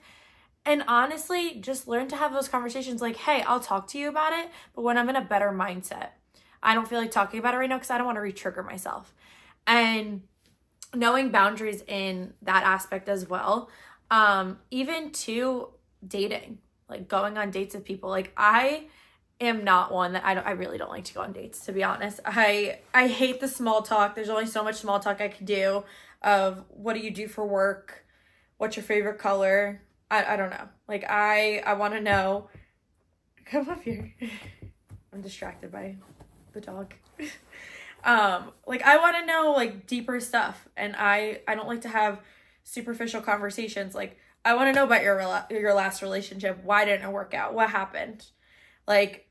And 0.64 0.84
honestly, 0.86 1.56
just 1.60 1.88
learn 1.88 2.06
to 2.08 2.16
have 2.16 2.32
those 2.32 2.48
conversations 2.48 3.02
like, 3.02 3.16
hey, 3.16 3.42
I'll 3.42 3.60
talk 3.60 3.88
to 3.88 3.98
you 3.98 4.08
about 4.08 4.32
it, 4.32 4.48
but 4.74 4.82
when 4.82 4.96
I'm 4.96 5.08
in 5.08 5.16
a 5.16 5.24
better 5.24 5.50
mindset. 5.50 6.10
I 6.62 6.74
don't 6.74 6.88
feel 6.88 6.98
like 6.98 7.10
talking 7.10 7.40
about 7.40 7.54
it 7.54 7.58
right 7.58 7.68
now 7.68 7.76
because 7.76 7.90
I 7.90 7.98
don't 7.98 8.06
want 8.06 8.16
to 8.16 8.22
re 8.22 8.32
trigger 8.32 8.62
myself. 8.62 9.12
And 9.66 10.22
knowing 10.94 11.30
boundaries 11.30 11.82
in 11.86 12.34
that 12.42 12.62
aspect 12.64 13.08
as 13.08 13.28
well 13.28 13.68
um 14.10 14.58
even 14.70 15.10
to 15.10 15.68
dating 16.06 16.58
like 16.88 17.08
going 17.08 17.38
on 17.38 17.50
dates 17.50 17.74
with 17.74 17.84
people. 17.84 18.10
Like 18.10 18.32
i 18.36 18.84
am 19.40 19.64
not 19.64 19.92
one 19.92 20.12
that 20.12 20.24
i 20.24 20.32
don't 20.32 20.46
i 20.46 20.52
really 20.52 20.78
don't 20.78 20.90
like 20.90 21.02
to 21.02 21.12
go 21.12 21.20
on 21.20 21.32
dates 21.32 21.66
to 21.66 21.72
be 21.72 21.82
honest. 21.82 22.20
I 22.24 22.78
i 22.92 23.08
hate 23.08 23.40
the 23.40 23.48
small 23.48 23.82
talk. 23.82 24.14
There's 24.14 24.28
only 24.28 24.46
so 24.46 24.62
much 24.62 24.76
small 24.76 25.00
talk 25.00 25.20
i 25.20 25.28
could 25.28 25.46
do 25.46 25.84
of 26.22 26.64
what 26.68 26.94
do 26.94 27.00
you 27.00 27.10
do 27.10 27.28
for 27.28 27.46
work? 27.46 28.04
What's 28.56 28.76
your 28.76 28.84
favorite 28.84 29.18
color? 29.18 29.82
I, 30.10 30.34
I 30.34 30.36
don't 30.36 30.50
know. 30.50 30.68
Like 30.88 31.04
i 31.08 31.58
i 31.66 31.74
want 31.74 31.94
to 31.94 32.00
know. 32.00 32.48
Come 33.44 33.68
up 33.68 33.82
here. 33.82 34.14
I'm 35.12 35.20
distracted 35.20 35.70
by 35.70 35.96
the 36.52 36.60
dog. 36.60 36.94
Um, 38.04 38.52
like 38.66 38.82
I 38.82 38.98
want 38.98 39.16
to 39.16 39.24
know 39.24 39.52
like 39.56 39.86
deeper 39.86 40.20
stuff, 40.20 40.68
and 40.76 40.94
I 40.94 41.40
I 41.48 41.54
don't 41.54 41.66
like 41.66 41.80
to 41.82 41.88
have 41.88 42.20
superficial 42.64 43.20
conversations. 43.20 43.94
Like 43.94 44.18
I 44.44 44.54
want 44.54 44.68
to 44.68 44.72
know 44.72 44.84
about 44.84 45.02
your 45.02 45.16
rela- 45.16 45.50
your 45.50 45.74
last 45.74 46.02
relationship. 46.02 46.62
Why 46.64 46.84
didn't 46.84 47.08
it 47.08 47.12
work 47.12 47.34
out? 47.34 47.54
What 47.54 47.70
happened? 47.70 48.26
Like, 48.86 49.28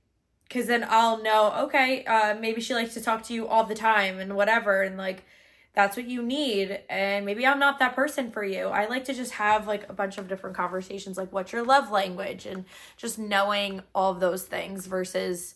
because 0.48 0.68
then 0.68 0.86
I'll 0.88 1.22
know. 1.22 1.54
Okay, 1.66 2.06
uh, 2.06 2.36
maybe 2.36 2.62
she 2.62 2.74
likes 2.74 2.94
to 2.94 3.02
talk 3.02 3.24
to 3.24 3.34
you 3.34 3.48
all 3.48 3.66
the 3.66 3.75
time 3.75 4.20
and 4.20 4.36
whatever, 4.36 4.82
and 4.82 4.98
like 4.98 5.25
that's 5.74 5.98
what 5.98 6.08
you 6.08 6.22
need 6.22 6.80
and 6.90 7.25
maybe 7.25 7.46
i'm 7.46 7.60
not 7.60 7.80
that 7.80 7.96
person 7.96 8.32
for 8.32 8.44
you 8.44 8.68
i 8.68 8.86
like 8.86 9.06
to 9.06 9.13
just 9.13 9.34
have 9.34 9.68
like 9.68 9.90
a 9.90 9.94
bunch 9.94 10.18
of 10.18 10.28
different 10.28 10.56
conversations 10.56 11.18
like 11.18 11.32
what's 11.34 11.52
your 11.52 11.63
love 11.63 11.90
language 11.92 12.46
and 12.46 12.66
just 12.96 13.18
knowing 13.18 13.82
all 13.94 14.13
those 14.13 14.44
things 14.44 14.86
versus 14.86 15.56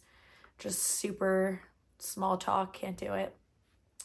just 0.57 0.81
super 0.81 1.61
small 1.99 2.37
talk 2.37 2.73
can't 2.73 2.97
do 2.97 3.13
it 3.13 3.35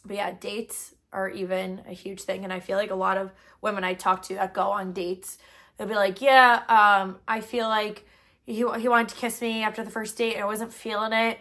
but 0.05 0.17
yeah 0.17 0.31
dates 0.33 0.95
are 1.12 1.28
even 1.28 1.83
a 1.88 1.92
huge 1.92 2.23
thing 2.23 2.45
and 2.45 2.52
i 2.52 2.61
feel 2.61 2.76
like 2.76 2.90
a 2.90 2.95
lot 2.95 3.16
of 3.16 3.31
women 3.61 3.85
i 3.85 3.95
talk 3.95 4.23
to 4.23 4.35
that 4.35 4.54
go 4.54 4.71
on 4.71 4.92
dates 4.92 5.38
they'll 5.76 5.88
be 5.88 5.95
like 5.95 6.21
yeah 6.21 6.62
um 6.69 7.19
i 7.28 7.40
feel 7.40 7.69
like 7.69 8.07
he, 8.45 8.57
he 8.57 8.88
wanted 8.88 9.09
to 9.09 9.14
kiss 9.14 9.40
me 9.40 9.62
after 9.62 9.85
the 9.85 9.90
first 9.90 10.16
date 10.16 10.35
and 10.35 10.42
i 10.42 10.47
wasn't 10.47 10.73
feeling 10.73 11.12
it 11.12 11.38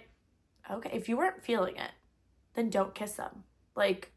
okay 0.70 0.92
if 0.94 1.10
you 1.10 1.18
weren't 1.18 1.44
feeling 1.44 1.76
it 1.76 1.92
then 2.54 2.70
don't 2.70 2.94
kiss 2.94 3.14
them 3.14 3.44
like 3.76 4.12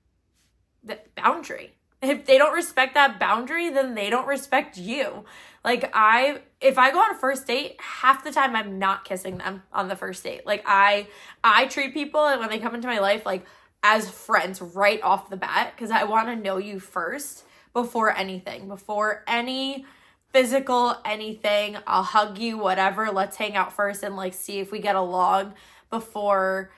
the 0.84 0.98
boundary. 1.16 1.72
If 2.02 2.26
they 2.26 2.36
don't 2.36 2.52
respect 2.52 2.94
that 2.94 3.18
boundary, 3.18 3.70
then 3.70 3.94
they 3.94 4.10
don't 4.10 4.26
respect 4.26 4.76
you. 4.76 5.24
Like 5.64 5.90
I 5.94 6.42
if 6.60 6.76
I 6.76 6.90
go 6.90 6.98
on 6.98 7.14
a 7.14 7.18
first 7.18 7.46
date, 7.46 7.80
half 7.80 8.22
the 8.22 8.30
time 8.30 8.54
I'm 8.54 8.78
not 8.78 9.04
kissing 9.04 9.38
them 9.38 9.62
on 9.72 9.88
the 9.88 9.96
first 9.96 10.22
date. 10.22 10.46
Like 10.46 10.62
I 10.66 11.06
I 11.42 11.66
treat 11.66 11.94
people 11.94 12.26
and 12.26 12.40
when 12.40 12.50
they 12.50 12.58
come 12.58 12.74
into 12.74 12.88
my 12.88 12.98
life 12.98 13.24
like 13.24 13.46
as 13.84 14.10
friends 14.10 14.60
right 14.60 15.00
off 15.02 15.30
the 15.30 15.36
bat 15.36 15.76
cuz 15.76 15.92
I 15.92 16.02
want 16.04 16.26
to 16.28 16.34
know 16.34 16.56
you 16.56 16.80
first 16.80 17.44
before 17.72 18.16
anything, 18.16 18.66
before 18.66 19.22
any 19.28 19.84
physical 20.32 20.96
anything. 21.04 21.76
I'll 21.86 22.02
hug 22.02 22.38
you, 22.38 22.58
whatever. 22.58 23.12
Let's 23.12 23.36
hang 23.36 23.54
out 23.54 23.72
first 23.72 24.02
and 24.02 24.16
like 24.16 24.34
see 24.34 24.58
if 24.58 24.72
we 24.72 24.80
get 24.80 24.96
along 24.96 25.54
before 25.90 26.72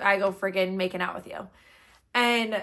I 0.00 0.18
go 0.18 0.32
friggin' 0.32 0.74
making 0.74 1.00
out 1.00 1.14
with 1.14 1.26
you. 1.26 1.48
And 2.14 2.62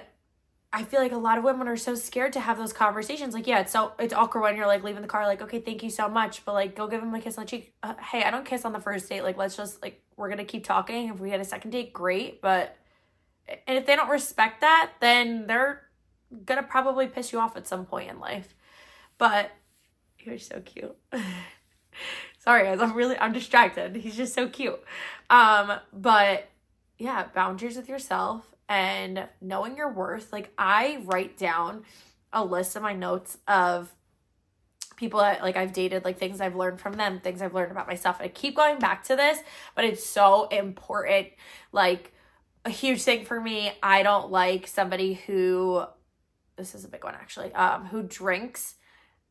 I 0.73 0.83
feel 0.83 1.01
like 1.01 1.11
a 1.11 1.17
lot 1.17 1.37
of 1.37 1.43
women 1.43 1.67
are 1.67 1.75
so 1.75 1.95
scared 1.95 2.33
to 2.33 2.39
have 2.39 2.57
those 2.57 2.71
conversations. 2.71 3.33
Like, 3.33 3.47
yeah, 3.47 3.59
it's 3.59 3.73
so 3.73 3.93
it's 3.99 4.13
awkward 4.13 4.41
when 4.41 4.55
you're 4.55 4.67
like 4.67 4.83
leaving 4.83 5.01
the 5.01 5.07
car, 5.07 5.25
like, 5.25 5.41
okay, 5.41 5.59
thank 5.59 5.83
you 5.83 5.89
so 5.89 6.07
much, 6.07 6.45
but 6.45 6.53
like, 6.53 6.75
go 6.75 6.87
give 6.87 7.01
him 7.01 7.13
a 7.13 7.19
kiss 7.19 7.37
on 7.37 7.45
the 7.45 7.49
cheek. 7.49 7.73
Uh, 7.83 7.95
hey, 7.95 8.23
I 8.23 8.31
don't 8.31 8.45
kiss 8.45 8.63
on 8.63 8.71
the 8.71 8.79
first 8.79 9.09
date. 9.09 9.23
Like, 9.23 9.37
let's 9.37 9.57
just 9.57 9.81
like 9.81 10.01
we're 10.15 10.29
gonna 10.29 10.45
keep 10.45 10.63
talking. 10.63 11.09
If 11.09 11.19
we 11.19 11.29
had 11.29 11.41
a 11.41 11.45
second 11.45 11.71
date, 11.71 11.91
great. 11.93 12.41
But 12.41 12.77
and 13.47 13.77
if 13.77 13.85
they 13.85 13.95
don't 13.95 14.09
respect 14.09 14.61
that, 14.61 14.91
then 14.99 15.47
they're 15.47 15.81
gonna 16.45 16.63
probably 16.63 17.07
piss 17.07 17.31
you 17.31 17.39
off 17.39 17.57
at 17.57 17.67
some 17.67 17.85
point 17.85 18.09
in 18.09 18.19
life. 18.19 18.55
But 19.17 19.51
you're 20.19 20.37
so 20.37 20.61
cute. 20.61 20.95
Sorry, 22.39 22.63
guys, 22.63 22.79
I'm 22.79 22.93
really 22.93 23.17
I'm 23.17 23.33
distracted. 23.33 23.95
He's 23.95 24.15
just 24.15 24.33
so 24.33 24.47
cute. 24.47 24.81
Um, 25.29 25.73
but 25.93 26.49
yeah, 26.97 27.25
boundaries 27.33 27.77
with 27.77 27.89
yourself 27.89 28.45
and 28.69 29.27
knowing 29.41 29.75
your 29.75 29.91
worth. 29.91 30.31
Like 30.31 30.51
I 30.57 31.01
write 31.05 31.37
down 31.37 31.83
a 32.33 32.43
list 32.43 32.75
of 32.75 32.81
my 32.81 32.93
notes 32.93 33.37
of 33.47 33.93
people 34.95 35.19
that 35.19 35.41
like 35.41 35.57
I've 35.57 35.73
dated, 35.73 36.05
like 36.05 36.17
things 36.17 36.39
I've 36.39 36.55
learned 36.55 36.79
from 36.79 36.93
them, 36.93 37.19
things 37.19 37.41
I've 37.41 37.53
learned 37.53 37.71
about 37.71 37.87
myself. 37.87 38.17
I 38.19 38.27
keep 38.27 38.55
going 38.55 38.79
back 38.79 39.03
to 39.05 39.15
this, 39.15 39.39
but 39.75 39.83
it's 39.83 40.05
so 40.05 40.47
important. 40.47 41.27
Like 41.71 42.13
a 42.65 42.69
huge 42.69 43.01
thing 43.01 43.25
for 43.25 43.39
me, 43.39 43.71
I 43.81 44.03
don't 44.03 44.31
like 44.31 44.67
somebody 44.67 45.13
who 45.13 45.83
this 46.57 46.75
is 46.75 46.85
a 46.85 46.87
big 46.87 47.03
one 47.03 47.15
actually, 47.15 47.53
um, 47.53 47.85
who 47.85 48.03
drinks 48.03 48.75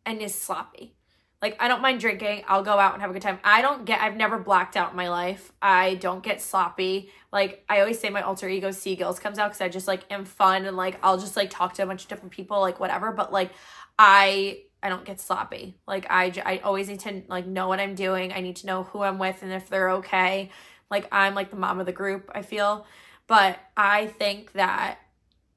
and 0.04 0.20
is 0.20 0.34
sloppy. 0.34 0.96
Like 1.40 1.56
I 1.58 1.68
don't 1.68 1.80
mind 1.80 2.00
drinking. 2.00 2.44
I'll 2.48 2.62
go 2.62 2.78
out 2.78 2.92
and 2.92 3.00
have 3.00 3.10
a 3.10 3.14
good 3.14 3.22
time. 3.22 3.38
I 3.42 3.62
don't 3.62 3.86
get 3.86 4.02
I've 4.02 4.16
never 4.16 4.38
blacked 4.38 4.76
out 4.76 4.90
in 4.90 4.96
my 4.96 5.08
life. 5.08 5.52
I 5.62 5.94
don't 5.94 6.22
get 6.22 6.42
sloppy. 6.42 7.10
Like 7.32 7.64
I 7.68 7.80
always 7.80 7.98
say 7.98 8.10
my 8.10 8.20
alter 8.20 8.48
ego 8.48 8.70
seagulls 8.72 9.18
comes 9.18 9.38
out 9.38 9.50
cuz 9.50 9.60
I 9.60 9.68
just 9.68 9.88
like 9.88 10.04
am 10.12 10.26
fun 10.26 10.66
and 10.66 10.76
like 10.76 10.98
I'll 11.02 11.16
just 11.18 11.36
like 11.36 11.48
talk 11.48 11.74
to 11.74 11.82
a 11.82 11.86
bunch 11.86 12.02
of 12.02 12.08
different 12.08 12.32
people 12.32 12.60
like 12.60 12.78
whatever, 12.78 13.10
but 13.12 13.32
like 13.32 13.52
I 13.98 14.64
I 14.82 14.90
don't 14.90 15.04
get 15.04 15.18
sloppy. 15.18 15.78
Like 15.86 16.06
I 16.10 16.32
I 16.44 16.58
always 16.58 16.88
need 16.88 17.00
to 17.00 17.22
like 17.28 17.46
know 17.46 17.68
what 17.68 17.80
I'm 17.80 17.94
doing. 17.94 18.32
I 18.34 18.40
need 18.40 18.56
to 18.56 18.66
know 18.66 18.82
who 18.82 19.02
I'm 19.02 19.18
with 19.18 19.42
and 19.42 19.52
if 19.52 19.68
they're 19.70 19.90
okay. 19.92 20.50
Like 20.90 21.08
I'm 21.10 21.34
like 21.34 21.48
the 21.48 21.56
mom 21.56 21.80
of 21.80 21.86
the 21.86 21.92
group, 21.92 22.30
I 22.34 22.42
feel. 22.42 22.86
But 23.30 23.60
I 23.76 24.08
think 24.08 24.52
that 24.52 24.98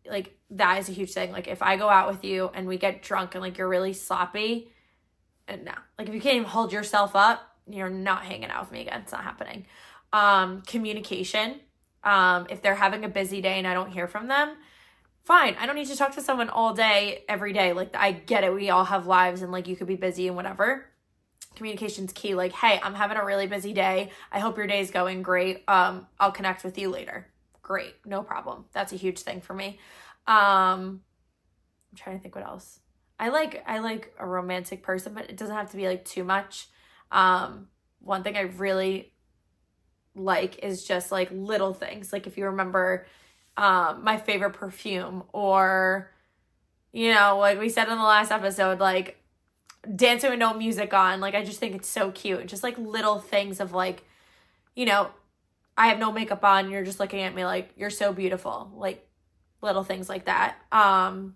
like 0.05 0.37
that 0.51 0.77
is 0.77 0.89
a 0.89 0.91
huge 0.91 1.11
thing. 1.11 1.31
Like 1.31 1.47
if 1.47 1.63
I 1.63 1.75
go 1.75 1.89
out 1.89 2.07
with 2.07 2.23
you 2.23 2.51
and 2.53 2.67
we 2.67 2.77
get 2.77 3.01
drunk 3.01 3.33
and 3.33 3.41
like 3.41 3.57
you're 3.57 3.67
really 3.67 3.93
sloppy, 3.93 4.71
and 5.47 5.65
no. 5.65 5.73
Like 5.97 6.07
if 6.07 6.13
you 6.13 6.21
can't 6.21 6.35
even 6.35 6.47
hold 6.47 6.71
yourself 6.71 7.15
up 7.15 7.49
you're 7.67 7.89
not 7.89 8.23
hanging 8.23 8.49
out 8.49 8.63
with 8.63 8.71
me 8.71 8.81
again. 8.81 9.01
It's 9.01 9.11
not 9.11 9.23
happening. 9.23 9.65
Um 10.11 10.61
communication. 10.67 11.59
Um 12.03 12.47
if 12.49 12.61
they're 12.61 12.75
having 12.75 13.05
a 13.05 13.09
busy 13.09 13.41
day 13.41 13.57
and 13.57 13.67
i 13.67 13.73
don't 13.73 13.91
hear 13.91 14.07
from 14.07 14.27
them 14.27 14.55
fine. 15.23 15.55
I 15.57 15.65
don't 15.65 15.75
need 15.75 15.87
to 15.87 15.95
talk 15.95 16.13
to 16.15 16.21
someone 16.21 16.49
all 16.49 16.73
day 16.73 17.23
every 17.29 17.53
day. 17.53 17.73
Like 17.73 17.95
i 17.95 18.11
get 18.11 18.43
it. 18.43 18.53
We 18.53 18.69
all 18.69 18.85
have 18.85 19.07
lives 19.07 19.41
and 19.41 19.51
like 19.51 19.67
you 19.67 19.75
could 19.75 19.87
be 19.87 19.95
busy 19.95 20.27
and 20.27 20.35
whatever. 20.35 20.85
Communication's 21.55 22.13
key. 22.13 22.35
Like 22.35 22.51
hey 22.51 22.79
i'm 22.83 22.93
having 22.93 23.17
a 23.17 23.25
really 23.25 23.47
busy 23.47 23.73
day. 23.73 24.11
I 24.31 24.39
hope 24.39 24.57
your 24.57 24.67
day 24.67 24.81
is 24.81 24.91
going 24.91 25.23
great. 25.23 25.63
Um 25.67 26.07
i'll 26.19 26.31
connect 26.31 26.63
with 26.63 26.77
you 26.77 26.89
later 26.89 27.27
great 27.63 27.95
no 28.05 28.21
problem 28.21 28.65
that's 28.71 28.93
a 28.93 28.95
huge 28.95 29.19
thing 29.19 29.41
for 29.41 29.55
me 29.55 29.79
um 30.27 31.01
i'm 31.91 31.97
trying 31.97 32.15
to 32.15 32.21
think 32.21 32.35
what 32.35 32.45
else 32.45 32.79
I 33.19 33.29
like 33.29 33.63
I 33.65 33.79
like 33.79 34.13
a 34.19 34.27
romantic 34.27 34.83
person, 34.83 35.13
but 35.13 35.29
it 35.29 35.37
doesn't 35.37 35.55
have 35.55 35.71
to 35.71 35.77
be 35.77 35.87
like 35.87 36.03
too 36.03 36.23
much. 36.23 36.67
Um, 37.11 37.67
one 37.99 38.21
thing 38.23 38.35
I 38.35 38.41
really 38.41 39.13
like 40.15 40.59
is 40.63 40.83
just 40.83 41.11
like 41.11 41.29
little 41.31 41.73
things. 41.73 42.11
Like 42.11 42.27
if 42.27 42.37
you 42.37 42.45
remember 42.45 43.05
um 43.55 44.03
my 44.03 44.17
favorite 44.17 44.53
perfume 44.53 45.23
or 45.31 46.11
you 46.91 47.13
know, 47.13 47.37
like 47.39 47.59
we 47.59 47.69
said 47.69 47.87
in 47.87 47.97
the 47.97 48.03
last 48.03 48.31
episode, 48.31 48.79
like 48.79 49.23
dancing 49.95 50.31
with 50.31 50.39
no 50.39 50.53
music 50.53 50.93
on. 50.93 51.21
Like 51.21 51.35
I 51.35 51.43
just 51.43 51.59
think 51.59 51.75
it's 51.75 51.87
so 51.87 52.11
cute. 52.11 52.45
Just 52.47 52.61
like 52.61 52.77
little 52.77 53.19
things 53.19 53.59
of 53.59 53.73
like, 53.73 54.03
you 54.75 54.85
know, 54.85 55.11
I 55.77 55.87
have 55.87 55.99
no 55.99 56.11
makeup 56.11 56.43
on, 56.43 56.69
you're 56.69 56.83
just 56.83 56.99
looking 56.99 57.21
at 57.21 57.33
me 57.33 57.45
like 57.45 57.71
you're 57.75 57.89
so 57.89 58.13
beautiful. 58.13 58.71
Like 58.75 59.07
little 59.61 59.83
things 59.83 60.09
like 60.09 60.25
that. 60.25 60.55
Um 60.71 61.35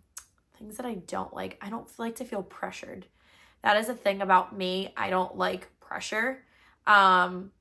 things 0.58 0.78
that 0.78 0.86
I 0.86 0.96
don't 0.96 1.34
like. 1.34 1.58
I 1.62 1.70
don't 1.70 1.88
like 1.98 2.16
to 2.18 2.26
feel 2.26 2.44
pressured. 2.44 3.06
That 3.64 3.78
is 3.78 3.90
a 3.90 3.94
thing 3.94 4.22
about 4.22 4.58
me. 4.58 4.94
I 4.96 5.10
don't 5.10 5.38
like 5.38 5.68
pressure. 5.80 6.44
Um, 6.86 7.52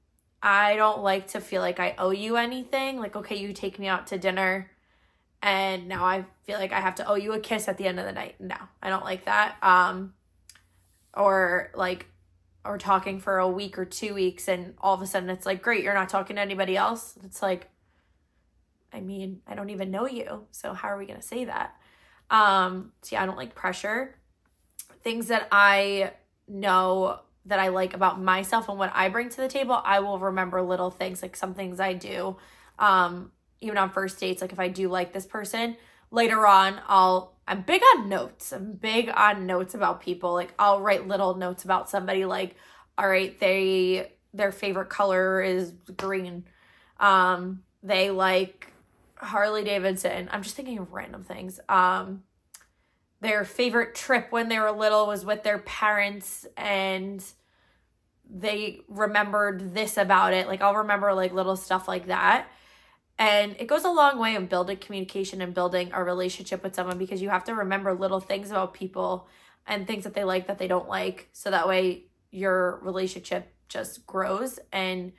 I 0.42 0.76
don't 0.76 1.02
like 1.02 1.28
to 1.28 1.40
feel 1.40 1.61
like 1.61 1.80
I 1.80 1.95
owe 1.99 2.11
you 2.11 2.37
anything. 2.37 2.99
Like, 2.99 3.16
okay, 3.16 3.37
you 3.37 3.52
take 3.52 3.78
me 3.78 3.88
out 3.88 4.06
to 4.09 4.18
dinner 4.18 4.71
and 5.42 5.88
now 5.88 6.04
I 6.04 6.25
feel 6.45 6.59
like 6.59 6.73
I 6.73 6.80
have 6.80 6.97
to 6.97 7.09
owe 7.09 7.14
you 7.14 7.33
a 7.33 7.40
kiss 7.40 7.68
at 7.68 7.78
the 7.78 7.87
end 7.87 7.99
of 7.99 8.06
the 8.06 8.12
night. 8.12 8.37
No, 8.40 8.56
I 8.83 8.88
don't 8.88 9.04
like 9.04 9.25
that. 9.26 9.56
Um, 9.62 10.14
or 11.14 11.71
like, 11.75 12.06
or 12.67 12.79
talking 12.79 13.21
for 13.21 13.39
a 13.39 13.49
week 13.49 13.79
or 13.79 13.85
two 13.85 14.15
weeks 14.15 14.49
and 14.49 14.75
all 14.79 14.95
of 14.95 15.03
a 15.03 15.07
sudden 15.07 15.31
it's 15.31 15.47
like, 15.47 15.63
great, 15.63 15.85
you're 15.85 15.95
not 15.95 16.09
talking 16.09 16.37
to 16.37 16.43
anybody 16.43 16.77
else. 16.77 17.15
It's 17.25 17.43
like, 17.43 17.69
I 18.93 19.01
mean, 19.01 19.43
I 19.47 19.55
don't 19.55 19.71
even 19.71 19.91
know 19.91 20.07
you. 20.07 20.47
So 20.51 20.73
how 20.73 20.89
are 20.89 20.99
we 20.99 21.07
going 21.07 21.21
to 21.21 21.27
say 21.27 21.45
that? 21.45 21.75
Um, 22.31 22.93
so 23.03 23.17
yeah, 23.17 23.23
I 23.23 23.27
don't 23.27 23.37
like 23.37 23.55
pressure. 23.55 24.17
Things 25.03 25.29
that 25.29 25.49
I 25.53 26.13
know 26.49 27.21
that 27.47 27.61
I 27.61 27.69
like 27.69 27.95
about 27.95 28.21
myself 28.21 28.69
and 28.69 28.79
what 28.79 28.91
I 28.95 29.09
bring 29.09 29.29
to 29.29 29.37
the 29.37 29.49
table, 29.49 29.81
I 29.85 30.01
will 30.01 30.19
remember 30.19 30.61
little 30.63 30.91
things 30.91 31.23
like 31.23 31.37
some 31.37 31.55
things 31.55 31.79
I 31.79 31.93
do. 31.93 32.37
Um, 32.79 33.31
even 33.61 33.79
on 33.79 33.91
first 33.91 34.19
dates, 34.19 34.43
like 34.43 34.53
if 34.53 34.59
I 34.59 34.69
do 34.69 34.89
like 34.89 35.13
this 35.13 35.27
person, 35.27 35.77
later 36.11 36.47
on 36.47 36.81
I'll 36.87 37.37
I'm 37.49 37.63
big 37.63 37.83
on 37.95 38.09
notes. 38.09 38.53
I'm 38.53 38.73
big 38.73 39.09
on 39.15 39.47
notes 39.47 39.75
about 39.75 40.01
people. 40.01 40.33
Like 40.33 40.53
I'll 40.59 40.81
write 40.81 41.07
little 41.07 41.35
notes 41.37 41.65
about 41.65 41.89
somebody 41.89 42.25
like, 42.25 42.57
all 42.99 43.09
right, 43.09 43.39
they 43.39 44.13
their 44.35 44.53
favorite 44.53 44.89
color 44.89 45.41
is 45.41 45.73
green. 45.97 46.45
Um, 46.99 47.63
they 47.83 48.11
like 48.11 48.73
Harley 49.17 49.65
Davidson. 49.65 50.29
I'm 50.33 50.43
just 50.43 50.57
thinking 50.57 50.79
of 50.79 50.93
random 50.93 51.25
things. 51.25 51.61
Um, 51.69 52.25
their 53.21 53.45
favorite 53.45 53.95
trip 53.95 54.27
when 54.31 54.49
they 54.49 54.59
were 54.59 54.73
little 54.73 55.07
was 55.07 55.25
with 55.25 55.43
their 55.43 55.59
parents 55.59 56.47
and 56.57 57.25
they 58.29 58.81
remembered 58.89 59.73
this 59.73 59.97
about 59.97 60.35
it. 60.35 60.49
Like 60.49 60.61
I'll 60.61 60.77
remember 60.77 61.15
like 61.15 61.33
little 61.33 61.57
stuff 61.57 61.87
like 61.89 62.07
that. 62.09 62.49
And 63.19 63.57
it 63.59 63.67
goes 63.67 63.85
a 63.85 63.91
long 63.91 64.19
way 64.19 64.35
in 64.35 64.47
building 64.47 64.77
communication 64.77 65.41
and 65.41 65.55
building 65.55 65.91
a 65.93 66.05
relationship 66.05 66.63
with 66.63 66.75
someone 66.75 66.99
because 66.99 67.23
you 67.23 67.31
have 67.31 67.45
to 67.45 67.55
remember 67.55 67.95
little 67.95 68.21
things 68.21 68.51
about 68.51 68.75
people 68.75 69.27
and 69.67 69.87
things 69.87 70.05
that 70.05 70.15
they 70.15 70.25
like 70.25 70.49
that 70.49 70.59
they 70.59 70.69
don't 70.69 70.89
like. 70.89 71.29
So 71.33 71.51
that 71.51 71.67
way 71.67 72.05
your 72.31 72.79
relationship 72.83 73.53
just 73.69 74.07
grows 74.07 74.59
and 74.73 75.13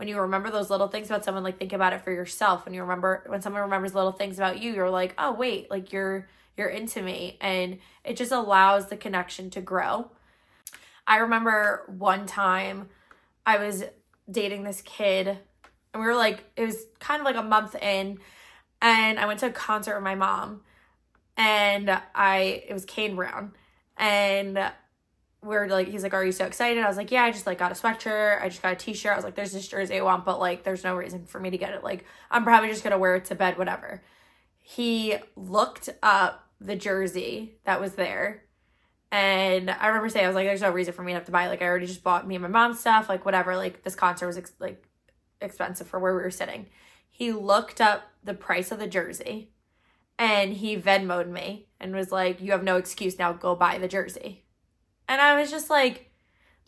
when 0.00 0.08
you 0.08 0.18
remember 0.18 0.50
those 0.50 0.70
little 0.70 0.88
things 0.88 1.08
about 1.10 1.26
someone, 1.26 1.44
like 1.44 1.58
think 1.58 1.74
about 1.74 1.92
it 1.92 2.00
for 2.00 2.10
yourself. 2.10 2.64
When 2.64 2.72
you 2.72 2.80
remember 2.80 3.22
when 3.26 3.42
someone 3.42 3.60
remembers 3.60 3.94
little 3.94 4.12
things 4.12 4.38
about 4.38 4.58
you, 4.58 4.72
you're 4.72 4.88
like, 4.88 5.14
oh 5.18 5.32
wait, 5.32 5.70
like 5.70 5.92
you're 5.92 6.26
you're 6.56 6.70
into 6.70 7.02
me. 7.02 7.36
And 7.38 7.80
it 8.02 8.16
just 8.16 8.32
allows 8.32 8.86
the 8.86 8.96
connection 8.96 9.50
to 9.50 9.60
grow. 9.60 10.10
I 11.06 11.18
remember 11.18 11.84
one 11.98 12.24
time 12.24 12.88
I 13.44 13.58
was 13.58 13.84
dating 14.30 14.64
this 14.64 14.80
kid 14.80 15.36
and 15.92 16.02
we 16.02 16.06
were 16.06 16.14
like, 16.14 16.44
it 16.56 16.64
was 16.64 16.84
kind 16.98 17.20
of 17.20 17.24
like 17.24 17.36
a 17.36 17.42
month 17.42 17.74
in, 17.76 18.18
and 18.80 19.18
I 19.18 19.26
went 19.26 19.40
to 19.40 19.46
a 19.46 19.50
concert 19.50 19.94
with 19.94 20.04
my 20.04 20.14
mom 20.14 20.62
and 21.36 21.90
I 22.14 22.64
it 22.68 22.72
was 22.72 22.84
Kane 22.84 23.16
Brown. 23.16 23.52
And 23.96 24.58
we're 25.42 25.66
like, 25.68 25.88
he's 25.88 26.02
like, 26.02 26.14
Are 26.14 26.24
you 26.24 26.32
so 26.32 26.44
excited? 26.44 26.82
I 26.82 26.88
was 26.88 26.96
like, 26.96 27.10
Yeah, 27.10 27.24
I 27.24 27.30
just 27.30 27.46
like 27.46 27.58
got 27.58 27.72
a 27.72 27.74
sweatshirt. 27.74 28.42
I 28.42 28.48
just 28.48 28.62
got 28.62 28.72
a 28.72 28.76
t 28.76 28.92
shirt. 28.92 29.12
I 29.12 29.16
was 29.16 29.24
like, 29.24 29.34
There's 29.34 29.52
this 29.52 29.66
jersey 29.66 29.98
I 29.98 30.02
want, 30.02 30.24
but 30.24 30.38
like, 30.38 30.64
there's 30.64 30.84
no 30.84 30.94
reason 30.94 31.24
for 31.24 31.40
me 31.40 31.50
to 31.50 31.58
get 31.58 31.72
it. 31.72 31.82
Like, 31.82 32.04
I'm 32.30 32.44
probably 32.44 32.68
just 32.68 32.84
gonna 32.84 32.98
wear 32.98 33.16
it 33.16 33.24
to 33.26 33.34
bed, 33.34 33.58
whatever. 33.58 34.02
He 34.60 35.16
looked 35.34 35.88
up 36.02 36.46
the 36.60 36.76
jersey 36.76 37.58
that 37.64 37.80
was 37.80 37.94
there. 37.94 38.44
And 39.12 39.70
I 39.70 39.88
remember 39.88 40.08
saying, 40.08 40.24
I 40.24 40.28
was 40.28 40.36
like, 40.36 40.46
There's 40.46 40.60
no 40.60 40.70
reason 40.70 40.92
for 40.92 41.02
me 41.02 41.12
to 41.12 41.16
have 41.16 41.26
to 41.26 41.32
buy. 41.32 41.46
It. 41.46 41.48
Like, 41.48 41.62
I 41.62 41.66
already 41.66 41.86
just 41.86 42.02
bought 42.02 42.28
me 42.28 42.34
and 42.34 42.42
my 42.42 42.48
mom 42.48 42.74
stuff, 42.74 43.08
like, 43.08 43.24
whatever. 43.24 43.56
Like, 43.56 43.82
this 43.82 43.94
concert 43.94 44.26
was 44.26 44.36
ex- 44.36 44.52
like 44.58 44.84
expensive 45.40 45.86
for 45.86 45.98
where 45.98 46.14
we 46.14 46.22
were 46.22 46.30
sitting. 46.30 46.66
He 47.08 47.32
looked 47.32 47.80
up 47.80 48.10
the 48.22 48.34
price 48.34 48.70
of 48.70 48.78
the 48.78 48.86
jersey 48.86 49.50
and 50.18 50.52
he 50.52 50.76
Venmoed 50.76 51.28
me 51.28 51.66
and 51.80 51.94
was 51.94 52.12
like, 52.12 52.40
You 52.40 52.52
have 52.52 52.62
no 52.62 52.76
excuse 52.76 53.18
now, 53.18 53.32
go 53.32 53.54
buy 53.54 53.78
the 53.78 53.88
jersey. 53.88 54.44
And 55.08 55.20
I 55.20 55.40
was 55.40 55.50
just 55.50 55.70
like, 55.70 56.10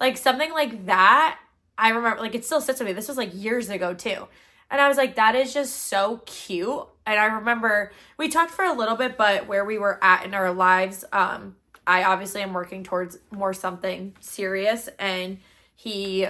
like 0.00 0.17
something 0.17 0.52
like 0.52 0.87
that. 0.87 1.38
I 1.79 1.91
remember, 1.91 2.21
like, 2.21 2.35
it 2.35 2.45
still 2.45 2.61
sits 2.61 2.81
with 2.81 2.88
me. 2.88 2.93
This 2.93 3.09
was 3.09 3.17
like 3.17 3.31
years 3.33 3.69
ago, 3.69 3.95
too. 3.95 4.26
And 4.71 4.81
I 4.81 4.88
was 4.88 4.97
like, 4.97 5.17
that 5.17 5.35
is 5.35 5.52
just 5.52 5.75
so 5.75 6.23
cute. 6.26 6.87
And 7.07 7.19
I 7.21 7.26
remember 7.26 7.93
we 8.17 8.29
talked 8.29 8.52
for 8.52 8.64
a 8.64 8.73
little 8.73 8.97
bit, 8.97 9.17
but 9.19 9.47
where 9.47 9.64
we 9.64 9.79
were 9.79 10.02
at 10.02 10.25
in 10.25 10.35
our 10.35 10.52
lives, 10.52 11.05
um, 11.12 11.57
I 11.87 12.05
obviously 12.05 12.43
am 12.43 12.52
working 12.52 12.85
towards 12.85 13.19
more 13.31 13.52
something 13.52 14.14
serious, 14.21 14.88
and 14.99 15.38
he 15.75 16.26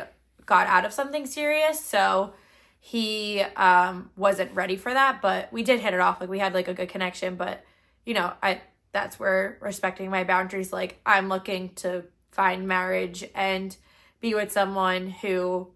got 0.46 0.66
out 0.66 0.84
of 0.84 0.92
something 0.92 1.26
serious. 1.26 1.84
So 1.84 2.34
he 2.80 3.40
um, 3.56 4.10
wasn't 4.16 4.54
ready 4.54 4.76
for 4.76 4.92
that, 4.92 5.22
but 5.22 5.52
we 5.52 5.62
did 5.62 5.80
hit 5.80 5.94
it 5.94 6.00
off. 6.00 6.20
Like, 6.20 6.30
we 6.30 6.38
had 6.38 6.54
like 6.54 6.68
a 6.68 6.74
good 6.74 6.88
connection, 6.88 7.36
but 7.36 7.64
you 8.04 8.14
know, 8.14 8.32
I 8.42 8.60
that's 8.92 9.18
where 9.18 9.56
respecting 9.60 10.10
my 10.10 10.22
boundaries 10.24 10.72
like 10.72 11.00
i'm 11.04 11.28
looking 11.28 11.70
to 11.74 12.04
find 12.30 12.68
marriage 12.68 13.24
and 13.34 13.76
be 14.20 14.34
with 14.34 14.52
someone 14.52 15.10
who 15.10 15.68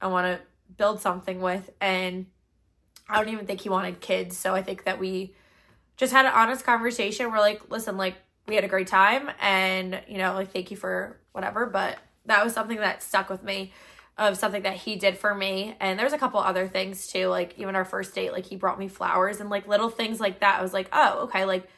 i 0.00 0.06
want 0.06 0.26
to 0.26 0.40
build 0.76 1.00
something 1.00 1.40
with 1.40 1.70
and 1.80 2.26
i 3.08 3.18
don't 3.18 3.32
even 3.32 3.46
think 3.46 3.60
he 3.60 3.68
wanted 3.68 4.00
kids 4.00 4.36
so 4.36 4.54
i 4.54 4.62
think 4.62 4.84
that 4.84 4.98
we 4.98 5.34
just 5.96 6.12
had 6.12 6.24
an 6.24 6.32
honest 6.32 6.64
conversation 6.64 7.30
we're 7.30 7.38
like 7.38 7.70
listen 7.70 7.96
like 7.96 8.16
we 8.46 8.54
had 8.54 8.64
a 8.64 8.68
great 8.68 8.86
time 8.86 9.30
and 9.40 10.00
you 10.08 10.18
know 10.18 10.34
like 10.34 10.52
thank 10.52 10.70
you 10.70 10.76
for 10.76 11.18
whatever 11.32 11.66
but 11.66 11.98
that 12.26 12.42
was 12.42 12.54
something 12.54 12.78
that 12.78 13.02
stuck 13.02 13.28
with 13.28 13.42
me 13.42 13.72
of 14.16 14.36
something 14.36 14.62
that 14.62 14.76
he 14.76 14.96
did 14.96 15.18
for 15.18 15.34
me. 15.34 15.76
And 15.80 15.98
there's 15.98 16.12
a 16.12 16.18
couple 16.18 16.40
other 16.40 16.68
things 16.68 17.06
too 17.06 17.26
like 17.26 17.58
even 17.58 17.74
our 17.74 17.84
first 17.84 18.14
date 18.14 18.32
like 18.32 18.46
he 18.46 18.56
brought 18.56 18.78
me 18.78 18.88
flowers 18.88 19.40
and 19.40 19.50
like 19.50 19.66
little 19.66 19.90
things 19.90 20.20
like 20.20 20.40
that. 20.40 20.60
I 20.60 20.62
was 20.62 20.72
like 20.72 20.88
oh 20.92 21.24
okay 21.24 21.44
like 21.44 21.68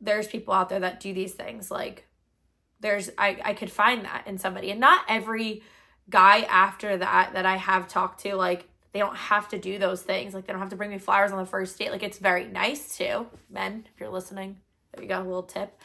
there's 0.00 0.26
people 0.26 0.54
out 0.54 0.68
there 0.68 0.80
that 0.80 1.00
do 1.00 1.12
these 1.12 1.32
things. 1.32 1.70
Like 1.70 2.06
there's 2.80 3.10
I 3.18 3.38
I 3.44 3.54
could 3.54 3.70
find 3.70 4.04
that 4.04 4.26
in 4.26 4.38
somebody. 4.38 4.70
And 4.70 4.80
not 4.80 5.04
every 5.08 5.62
guy 6.08 6.40
after 6.42 6.96
that 6.96 7.32
that 7.34 7.46
I 7.46 7.56
have 7.56 7.88
talked 7.88 8.20
to 8.22 8.34
like 8.36 8.68
they 8.92 9.00
don't 9.00 9.16
have 9.16 9.48
to 9.50 9.58
do 9.58 9.78
those 9.78 10.00
things. 10.00 10.32
Like 10.32 10.46
they 10.46 10.52
don't 10.52 10.60
have 10.60 10.70
to 10.70 10.76
bring 10.76 10.90
me 10.90 10.98
flowers 10.98 11.30
on 11.30 11.38
the 11.38 11.44
first 11.44 11.78
date. 11.78 11.90
Like 11.90 12.02
it's 12.02 12.18
very 12.18 12.46
nice 12.46 12.96
too. 12.96 13.26
men 13.50 13.86
if 13.92 14.00
you're 14.00 14.08
listening 14.08 14.60
there 14.94 15.02
you 15.02 15.08
go 15.08 15.20
a 15.20 15.22
little 15.22 15.42
tip. 15.42 15.78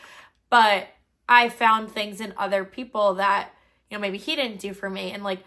But 0.49 0.87
I 1.27 1.49
found 1.49 1.91
things 1.91 2.21
in 2.21 2.33
other 2.37 2.63
people 2.63 3.15
that 3.15 3.51
you 3.91 3.97
know 3.97 4.01
maybe 4.01 4.17
he 4.17 4.35
didn't 4.35 4.59
do 4.59 4.73
for 4.73 4.89
me 4.89 5.11
and 5.11 5.23
like 5.23 5.43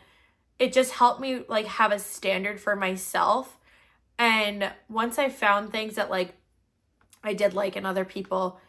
it 0.60 0.72
just 0.72 0.92
helped 0.92 1.20
me 1.20 1.42
like 1.48 1.66
have 1.66 1.90
a 1.90 1.98
standard 1.98 2.60
for 2.60 2.76
myself 2.76 3.58
and 4.18 4.70
once 4.88 5.18
I 5.18 5.28
found 5.30 5.72
things 5.72 5.96
that 5.96 6.10
like 6.10 6.34
I 7.24 7.32
did 7.32 7.54
like 7.54 7.76
in 7.76 7.86
other 7.86 8.04
people. 8.04 8.60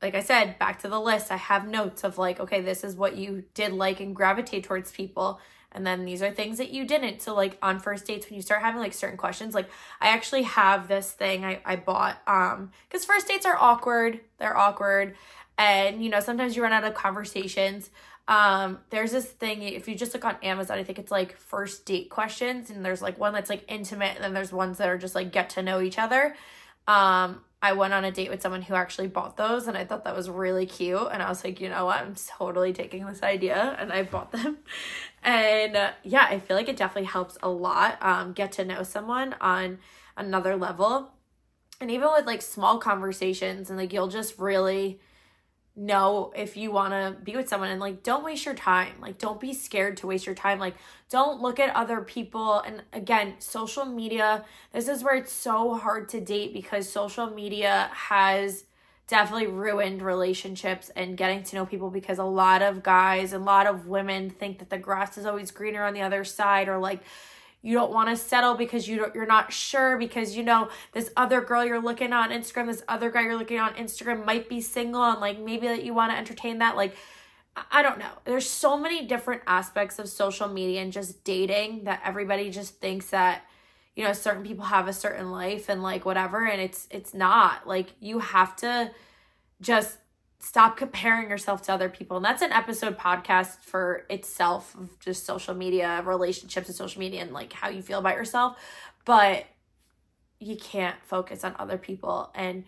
Like 0.00 0.14
I 0.14 0.20
said, 0.20 0.58
back 0.58 0.80
to 0.82 0.88
the 0.88 1.00
list, 1.00 1.32
I 1.32 1.36
have 1.36 1.66
notes 1.66 2.04
of 2.04 2.16
like, 2.16 2.38
okay, 2.38 2.60
this 2.60 2.84
is 2.84 2.94
what 2.94 3.16
you 3.16 3.44
did 3.52 3.72
like 3.72 3.98
and 3.98 4.14
gravitate 4.14 4.64
towards 4.64 4.92
people. 4.92 5.40
And 5.72 5.86
then 5.86 6.04
these 6.04 6.22
are 6.22 6.30
things 6.30 6.58
that 6.58 6.70
you 6.70 6.86
didn't. 6.86 7.20
So 7.20 7.34
like 7.34 7.58
on 7.60 7.80
first 7.80 8.06
dates, 8.06 8.26
when 8.26 8.36
you 8.36 8.42
start 8.42 8.62
having 8.62 8.80
like 8.80 8.94
certain 8.94 9.18
questions, 9.18 9.54
like 9.54 9.68
I 10.00 10.08
actually 10.08 10.44
have 10.44 10.86
this 10.86 11.10
thing 11.10 11.44
I, 11.44 11.60
I 11.64 11.76
bought. 11.76 12.22
Um, 12.26 12.70
because 12.88 13.04
first 13.04 13.26
dates 13.26 13.44
are 13.44 13.58
awkward. 13.58 14.20
They're 14.38 14.56
awkward. 14.56 15.16
And 15.58 16.02
you 16.02 16.08
know, 16.08 16.20
sometimes 16.20 16.56
you 16.56 16.62
run 16.62 16.72
out 16.72 16.84
of 16.84 16.94
conversations. 16.94 17.90
Um, 18.28 18.78
there's 18.90 19.10
this 19.10 19.24
thing 19.24 19.62
if 19.62 19.88
you 19.88 19.96
just 19.96 20.14
look 20.14 20.24
on 20.24 20.36
Amazon, 20.42 20.78
I 20.78 20.84
think 20.84 21.00
it's 21.00 21.10
like 21.10 21.36
first 21.38 21.84
date 21.86 22.10
questions, 22.10 22.70
and 22.70 22.84
there's 22.84 23.02
like 23.02 23.18
one 23.18 23.32
that's 23.32 23.50
like 23.50 23.64
intimate, 23.66 24.14
and 24.14 24.22
then 24.22 24.34
there's 24.34 24.52
ones 24.52 24.78
that 24.78 24.88
are 24.88 24.98
just 24.98 25.14
like 25.14 25.32
get 25.32 25.50
to 25.50 25.62
know 25.62 25.80
each 25.80 25.98
other. 25.98 26.36
Um, 26.86 27.40
I 27.60 27.72
went 27.72 27.92
on 27.92 28.04
a 28.04 28.12
date 28.12 28.30
with 28.30 28.40
someone 28.40 28.62
who 28.62 28.74
actually 28.74 29.08
bought 29.08 29.36
those 29.36 29.66
and 29.66 29.76
I 29.76 29.84
thought 29.84 30.04
that 30.04 30.14
was 30.14 30.30
really 30.30 30.64
cute. 30.64 31.08
And 31.10 31.20
I 31.20 31.28
was 31.28 31.42
like, 31.42 31.60
you 31.60 31.68
know 31.68 31.86
what? 31.86 31.98
I'm 31.98 32.14
totally 32.38 32.72
taking 32.72 33.04
this 33.04 33.22
idea 33.22 33.76
and 33.80 33.92
I 33.92 34.02
bought 34.02 34.32
them. 34.32 34.58
And 35.20 35.76
uh, 35.76 35.90
yeah, 36.04 36.28
I 36.30 36.38
feel 36.38 36.56
like 36.56 36.68
it 36.68 36.76
definitely 36.76 37.08
helps 37.08 37.36
a 37.42 37.48
lot 37.48 37.98
um, 38.00 38.34
get 38.34 38.52
to 38.52 38.64
know 38.64 38.84
someone 38.84 39.34
on 39.40 39.78
another 40.16 40.54
level. 40.56 41.10
And 41.80 41.90
even 41.90 42.08
with 42.12 42.24
like 42.24 42.40
small 42.40 42.78
conversations, 42.78 43.68
and 43.68 43.76
like 43.76 43.92
you'll 43.92 44.06
just 44.06 44.38
really 44.38 45.00
know 45.78 46.32
if 46.36 46.56
you 46.56 46.70
want 46.70 46.92
to 46.92 47.16
be 47.22 47.36
with 47.36 47.48
someone 47.48 47.70
and 47.70 47.80
like 47.80 48.02
don't 48.02 48.24
waste 48.24 48.44
your 48.44 48.54
time. 48.54 48.92
Like 49.00 49.18
don't 49.18 49.40
be 49.40 49.54
scared 49.54 49.96
to 49.98 50.06
waste 50.06 50.26
your 50.26 50.34
time. 50.34 50.58
Like 50.58 50.74
don't 51.08 51.40
look 51.40 51.60
at 51.60 51.74
other 51.74 52.00
people. 52.00 52.60
And 52.60 52.82
again 52.92 53.34
social 53.38 53.84
media 53.84 54.44
this 54.72 54.88
is 54.88 55.02
where 55.02 55.14
it's 55.14 55.32
so 55.32 55.74
hard 55.74 56.08
to 56.10 56.20
date 56.20 56.52
because 56.52 56.88
social 56.88 57.30
media 57.30 57.90
has 57.92 58.64
definitely 59.06 59.46
ruined 59.46 60.02
relationships 60.02 60.90
and 60.94 61.16
getting 61.16 61.42
to 61.42 61.56
know 61.56 61.64
people 61.64 61.90
because 61.90 62.18
a 62.18 62.24
lot 62.24 62.60
of 62.60 62.82
guys 62.82 63.32
and 63.32 63.42
a 63.42 63.46
lot 63.46 63.66
of 63.66 63.86
women 63.86 64.28
think 64.28 64.58
that 64.58 64.68
the 64.68 64.76
grass 64.76 65.16
is 65.16 65.24
always 65.24 65.50
greener 65.50 65.82
on 65.82 65.94
the 65.94 66.02
other 66.02 66.24
side 66.24 66.68
or 66.68 66.78
like 66.78 67.00
you 67.68 67.74
don't 67.74 67.92
want 67.92 68.08
to 68.08 68.16
settle 68.16 68.54
because 68.54 68.88
you 68.88 69.12
you're 69.14 69.26
not 69.26 69.52
sure 69.52 69.98
because 69.98 70.34
you 70.34 70.42
know 70.42 70.70
this 70.92 71.10
other 71.18 71.42
girl 71.42 71.62
you're 71.62 71.82
looking 71.82 72.14
on 72.14 72.30
Instagram, 72.30 72.66
this 72.66 72.82
other 72.88 73.10
guy 73.10 73.20
you're 73.20 73.36
looking 73.36 73.58
on 73.58 73.74
Instagram 73.74 74.24
might 74.24 74.48
be 74.48 74.62
single 74.62 75.04
and 75.04 75.20
like 75.20 75.38
maybe 75.38 75.66
that 75.66 75.84
you 75.84 75.92
want 75.92 76.10
to 76.10 76.16
entertain 76.16 76.60
that 76.60 76.76
like 76.76 76.96
I 77.70 77.82
don't 77.82 77.98
know. 77.98 78.12
There's 78.24 78.48
so 78.48 78.78
many 78.78 79.04
different 79.04 79.42
aspects 79.46 79.98
of 79.98 80.08
social 80.08 80.48
media 80.48 80.80
and 80.80 80.92
just 80.92 81.24
dating 81.24 81.84
that 81.84 82.00
everybody 82.06 82.50
just 82.50 82.80
thinks 82.80 83.10
that 83.10 83.42
you 83.94 84.02
know 84.02 84.14
certain 84.14 84.44
people 84.44 84.64
have 84.64 84.88
a 84.88 84.92
certain 84.94 85.30
life 85.30 85.68
and 85.68 85.82
like 85.82 86.06
whatever 86.06 86.46
and 86.46 86.62
it's 86.62 86.88
it's 86.90 87.12
not. 87.12 87.68
Like 87.68 87.92
you 88.00 88.20
have 88.20 88.56
to 88.56 88.92
just 89.60 89.98
stop 90.40 90.76
comparing 90.76 91.28
yourself 91.30 91.62
to 91.62 91.72
other 91.72 91.88
people. 91.88 92.16
And 92.16 92.24
that's 92.24 92.42
an 92.42 92.52
episode 92.52 92.96
podcast 92.96 93.60
for 93.60 94.06
itself 94.08 94.76
just 95.00 95.26
social 95.26 95.54
media, 95.54 96.02
relationships 96.04 96.68
and 96.68 96.76
social 96.76 97.00
media 97.00 97.22
and 97.22 97.32
like 97.32 97.52
how 97.52 97.68
you 97.68 97.82
feel 97.82 97.98
about 97.98 98.16
yourself. 98.16 98.56
But 99.04 99.46
you 100.40 100.56
can't 100.56 100.96
focus 101.02 101.42
on 101.42 101.56
other 101.58 101.78
people 101.78 102.30
and 102.34 102.64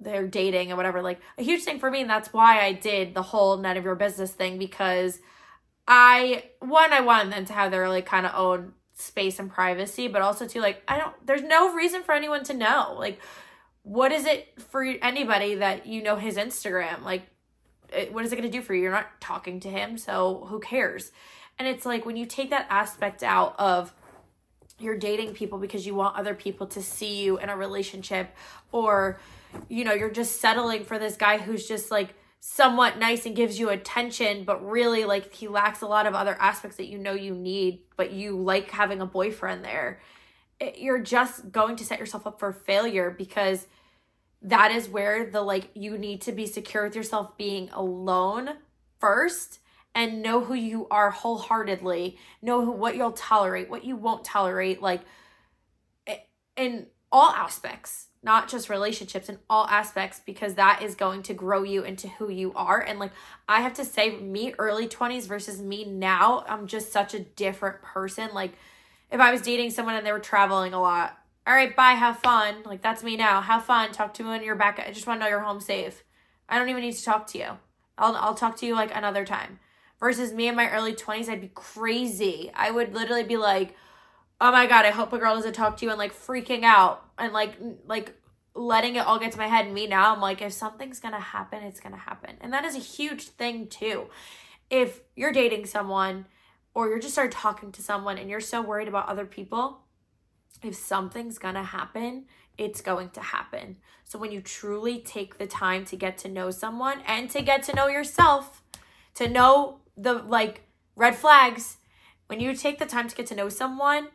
their 0.00 0.26
dating 0.26 0.70
and 0.70 0.76
whatever. 0.76 1.02
Like 1.02 1.20
a 1.38 1.42
huge 1.42 1.62
thing 1.62 1.78
for 1.78 1.90
me, 1.90 2.00
and 2.00 2.10
that's 2.10 2.32
why 2.32 2.60
I 2.60 2.72
did 2.72 3.14
the 3.14 3.22
whole 3.22 3.56
none 3.56 3.76
of 3.76 3.84
your 3.84 3.94
business 3.94 4.32
thing 4.32 4.58
because 4.58 5.20
I 5.86 6.44
one, 6.60 6.92
I 6.92 7.00
wanted 7.00 7.32
them 7.32 7.44
to 7.46 7.52
have 7.52 7.70
their 7.70 7.88
like 7.88 8.06
kind 8.06 8.26
of 8.26 8.32
own 8.34 8.72
space 8.94 9.38
and 9.38 9.50
privacy, 9.50 10.08
but 10.08 10.22
also 10.22 10.46
to 10.46 10.60
like 10.60 10.82
I 10.88 10.98
don't 10.98 11.14
there's 11.26 11.42
no 11.42 11.74
reason 11.74 12.02
for 12.02 12.12
anyone 12.12 12.44
to 12.44 12.54
know. 12.54 12.96
Like 12.98 13.20
what 13.82 14.12
is 14.12 14.26
it 14.26 14.48
for 14.70 14.82
anybody 14.84 15.56
that 15.56 15.86
you 15.86 16.02
know 16.02 16.16
his 16.16 16.36
Instagram? 16.36 17.02
Like, 17.02 17.22
it, 17.92 18.12
what 18.12 18.24
is 18.24 18.32
it 18.32 18.36
going 18.36 18.50
to 18.50 18.58
do 18.58 18.62
for 18.62 18.74
you? 18.74 18.82
You're 18.82 18.92
not 18.92 19.20
talking 19.20 19.60
to 19.60 19.68
him, 19.68 19.98
so 19.98 20.46
who 20.48 20.60
cares? 20.60 21.10
And 21.58 21.68
it's 21.68 21.84
like 21.84 22.06
when 22.06 22.16
you 22.16 22.26
take 22.26 22.50
that 22.50 22.66
aspect 22.70 23.22
out 23.22 23.54
of 23.58 23.92
you're 24.78 24.96
dating 24.96 25.34
people 25.34 25.58
because 25.58 25.86
you 25.86 25.94
want 25.94 26.16
other 26.16 26.34
people 26.34 26.66
to 26.66 26.82
see 26.82 27.22
you 27.22 27.38
in 27.38 27.48
a 27.48 27.56
relationship, 27.56 28.34
or 28.70 29.18
you 29.68 29.84
know, 29.84 29.92
you're 29.92 30.10
just 30.10 30.40
settling 30.40 30.84
for 30.84 30.98
this 30.98 31.16
guy 31.16 31.38
who's 31.38 31.66
just 31.66 31.90
like 31.90 32.14
somewhat 32.40 32.98
nice 32.98 33.26
and 33.26 33.36
gives 33.36 33.58
you 33.58 33.68
attention, 33.68 34.44
but 34.44 34.64
really 34.68 35.04
like 35.04 35.32
he 35.32 35.46
lacks 35.46 35.82
a 35.82 35.86
lot 35.86 36.06
of 36.06 36.14
other 36.14 36.36
aspects 36.40 36.76
that 36.76 36.88
you 36.88 36.98
know 36.98 37.12
you 37.12 37.34
need, 37.34 37.80
but 37.96 38.12
you 38.12 38.36
like 38.36 38.70
having 38.70 39.00
a 39.00 39.06
boyfriend 39.06 39.64
there 39.64 40.00
you're 40.76 41.00
just 41.00 41.52
going 41.52 41.76
to 41.76 41.84
set 41.84 41.98
yourself 41.98 42.26
up 42.26 42.38
for 42.38 42.52
failure 42.52 43.10
because 43.10 43.66
that 44.42 44.72
is 44.72 44.88
where 44.88 45.30
the 45.30 45.40
like 45.40 45.70
you 45.74 45.96
need 45.98 46.20
to 46.22 46.32
be 46.32 46.46
secure 46.46 46.84
with 46.84 46.96
yourself 46.96 47.36
being 47.36 47.70
alone 47.70 48.50
first 48.98 49.60
and 49.94 50.22
know 50.22 50.42
who 50.44 50.54
you 50.54 50.86
are 50.90 51.10
wholeheartedly. 51.10 52.18
Know 52.40 52.64
who, 52.64 52.72
what 52.72 52.96
you'll 52.96 53.12
tolerate, 53.12 53.68
what 53.68 53.84
you 53.84 53.96
won't 53.96 54.24
tolerate, 54.24 54.80
like 54.80 55.02
in 56.56 56.86
all 57.10 57.30
aspects, 57.30 58.08
not 58.22 58.48
just 58.48 58.70
relationships, 58.70 59.28
in 59.28 59.38
all 59.50 59.66
aspects, 59.66 60.20
because 60.24 60.54
that 60.54 60.82
is 60.82 60.94
going 60.94 61.22
to 61.24 61.34
grow 61.34 61.62
you 61.62 61.82
into 61.82 62.08
who 62.08 62.30
you 62.30 62.52
are. 62.54 62.80
And 62.80 62.98
like, 62.98 63.12
I 63.48 63.60
have 63.60 63.74
to 63.74 63.84
say, 63.84 64.16
me 64.16 64.54
early 64.58 64.88
20s 64.88 65.26
versus 65.26 65.60
me 65.60 65.84
now, 65.84 66.44
I'm 66.48 66.66
just 66.66 66.92
such 66.92 67.14
a 67.14 67.20
different 67.20 67.82
person. 67.82 68.30
Like, 68.32 68.52
if 69.12 69.20
I 69.20 69.30
was 69.30 69.42
dating 69.42 69.70
someone 69.70 69.94
and 69.94 70.06
they 70.06 70.12
were 70.12 70.18
traveling 70.18 70.72
a 70.72 70.80
lot, 70.80 71.16
all 71.46 71.54
right, 71.54 71.74
bye, 71.76 71.92
have 71.92 72.18
fun. 72.20 72.62
Like, 72.64 72.82
that's 72.82 73.02
me 73.02 73.16
now. 73.16 73.40
Have 73.40 73.64
fun. 73.64 73.92
Talk 73.92 74.14
to 74.14 74.22
me 74.22 74.30
when 74.30 74.42
you're 74.42 74.56
back. 74.56 74.80
I 74.80 74.90
just 74.90 75.06
want 75.06 75.20
to 75.20 75.24
know 75.24 75.30
you're 75.30 75.40
home 75.40 75.60
safe. 75.60 76.02
I 76.48 76.58
don't 76.58 76.68
even 76.68 76.82
need 76.82 76.94
to 76.94 77.04
talk 77.04 77.26
to 77.28 77.38
you. 77.38 77.48
I'll, 77.98 78.16
I'll 78.16 78.34
talk 78.34 78.56
to 78.56 78.66
you 78.66 78.74
like 78.74 78.94
another 78.94 79.24
time. 79.24 79.58
Versus 80.00 80.32
me 80.32 80.48
in 80.48 80.56
my 80.56 80.68
early 80.70 80.94
20s, 80.94 81.28
I'd 81.28 81.40
be 81.40 81.50
crazy. 81.54 82.50
I 82.54 82.70
would 82.70 82.94
literally 82.94 83.22
be 83.22 83.36
like, 83.36 83.76
oh 84.40 84.50
my 84.50 84.66
god, 84.66 84.84
I 84.84 84.90
hope 84.90 85.12
a 85.12 85.18
girl 85.18 85.36
doesn't 85.36 85.52
talk 85.52 85.76
to 85.76 85.84
you 85.84 85.90
and 85.90 85.98
like 85.98 86.12
freaking 86.12 86.64
out 86.64 87.04
and 87.16 87.32
like 87.32 87.56
like 87.86 88.16
letting 88.54 88.96
it 88.96 89.06
all 89.06 89.20
get 89.20 89.30
to 89.32 89.38
my 89.38 89.46
head. 89.46 89.66
And 89.66 89.74
me 89.74 89.86
now, 89.86 90.12
I'm 90.12 90.20
like, 90.20 90.42
if 90.42 90.52
something's 90.52 90.98
gonna 90.98 91.20
happen, 91.20 91.62
it's 91.62 91.78
gonna 91.78 91.96
happen. 91.96 92.36
And 92.40 92.52
that 92.52 92.64
is 92.64 92.74
a 92.74 92.80
huge 92.80 93.28
thing 93.28 93.68
too. 93.68 94.08
If 94.68 95.00
you're 95.14 95.32
dating 95.32 95.66
someone 95.66 96.26
or 96.74 96.88
you're 96.88 96.98
just 96.98 97.14
started 97.14 97.32
talking 97.32 97.72
to 97.72 97.82
someone 97.82 98.18
and 98.18 98.30
you're 98.30 98.40
so 98.40 98.62
worried 98.62 98.88
about 98.88 99.08
other 99.08 99.26
people, 99.26 99.80
if 100.62 100.74
something's 100.74 101.38
gonna 101.38 101.64
happen, 101.64 102.26
it's 102.58 102.80
going 102.80 103.10
to 103.10 103.20
happen. 103.20 103.76
So 104.04 104.18
when 104.18 104.32
you 104.32 104.40
truly 104.40 105.00
take 105.00 105.38
the 105.38 105.46
time 105.46 105.84
to 105.86 105.96
get 105.96 106.18
to 106.18 106.28
know 106.28 106.50
someone 106.50 107.00
and 107.06 107.30
to 107.30 107.42
get 107.42 107.62
to 107.64 107.74
know 107.74 107.88
yourself, 107.88 108.62
to 109.14 109.28
know 109.28 109.80
the 109.96 110.14
like 110.14 110.62
red 110.96 111.16
flags, 111.16 111.78
when 112.26 112.40
you 112.40 112.54
take 112.54 112.78
the 112.78 112.86
time 112.86 113.08
to 113.08 113.16
get 113.16 113.26
to 113.26 113.34
know 113.34 113.48
someone, 113.48 114.08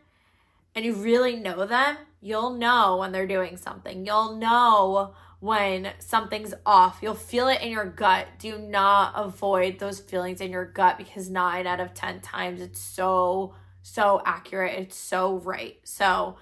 and 0.78 0.86
you 0.86 0.94
really 0.94 1.36
know 1.36 1.66
them, 1.66 1.98
you'll 2.22 2.52
know 2.52 2.98
when 2.98 3.12
they're 3.12 3.26
doing 3.26 3.58
something. 3.58 4.06
You'll 4.06 4.36
know 4.36 5.16
when 5.40 5.92
something's 6.00 6.54
off. 6.66 7.00
You'll 7.02 7.14
feel 7.14 7.48
it 7.48 7.62
in 7.62 7.72
your 7.72 7.86
gut. 7.86 8.28
Do 8.40 8.58
not 8.58 9.14
avoid 9.16 9.80
those 9.80 10.00
feelings 10.00 10.42
in 10.42 10.52
your 10.52 10.66
gut 10.66 10.98
because 10.98 11.30
nine 11.30 11.68
out 11.68 11.80
of 11.80 11.94
10 11.94 12.22
times 12.22 12.62
it's 12.62 12.80
so, 12.80 13.54
so 13.84 14.22
accurate. 14.26 14.80
It's 14.80 14.98
so 14.98 15.38
right. 15.40 15.78
So 15.84 16.38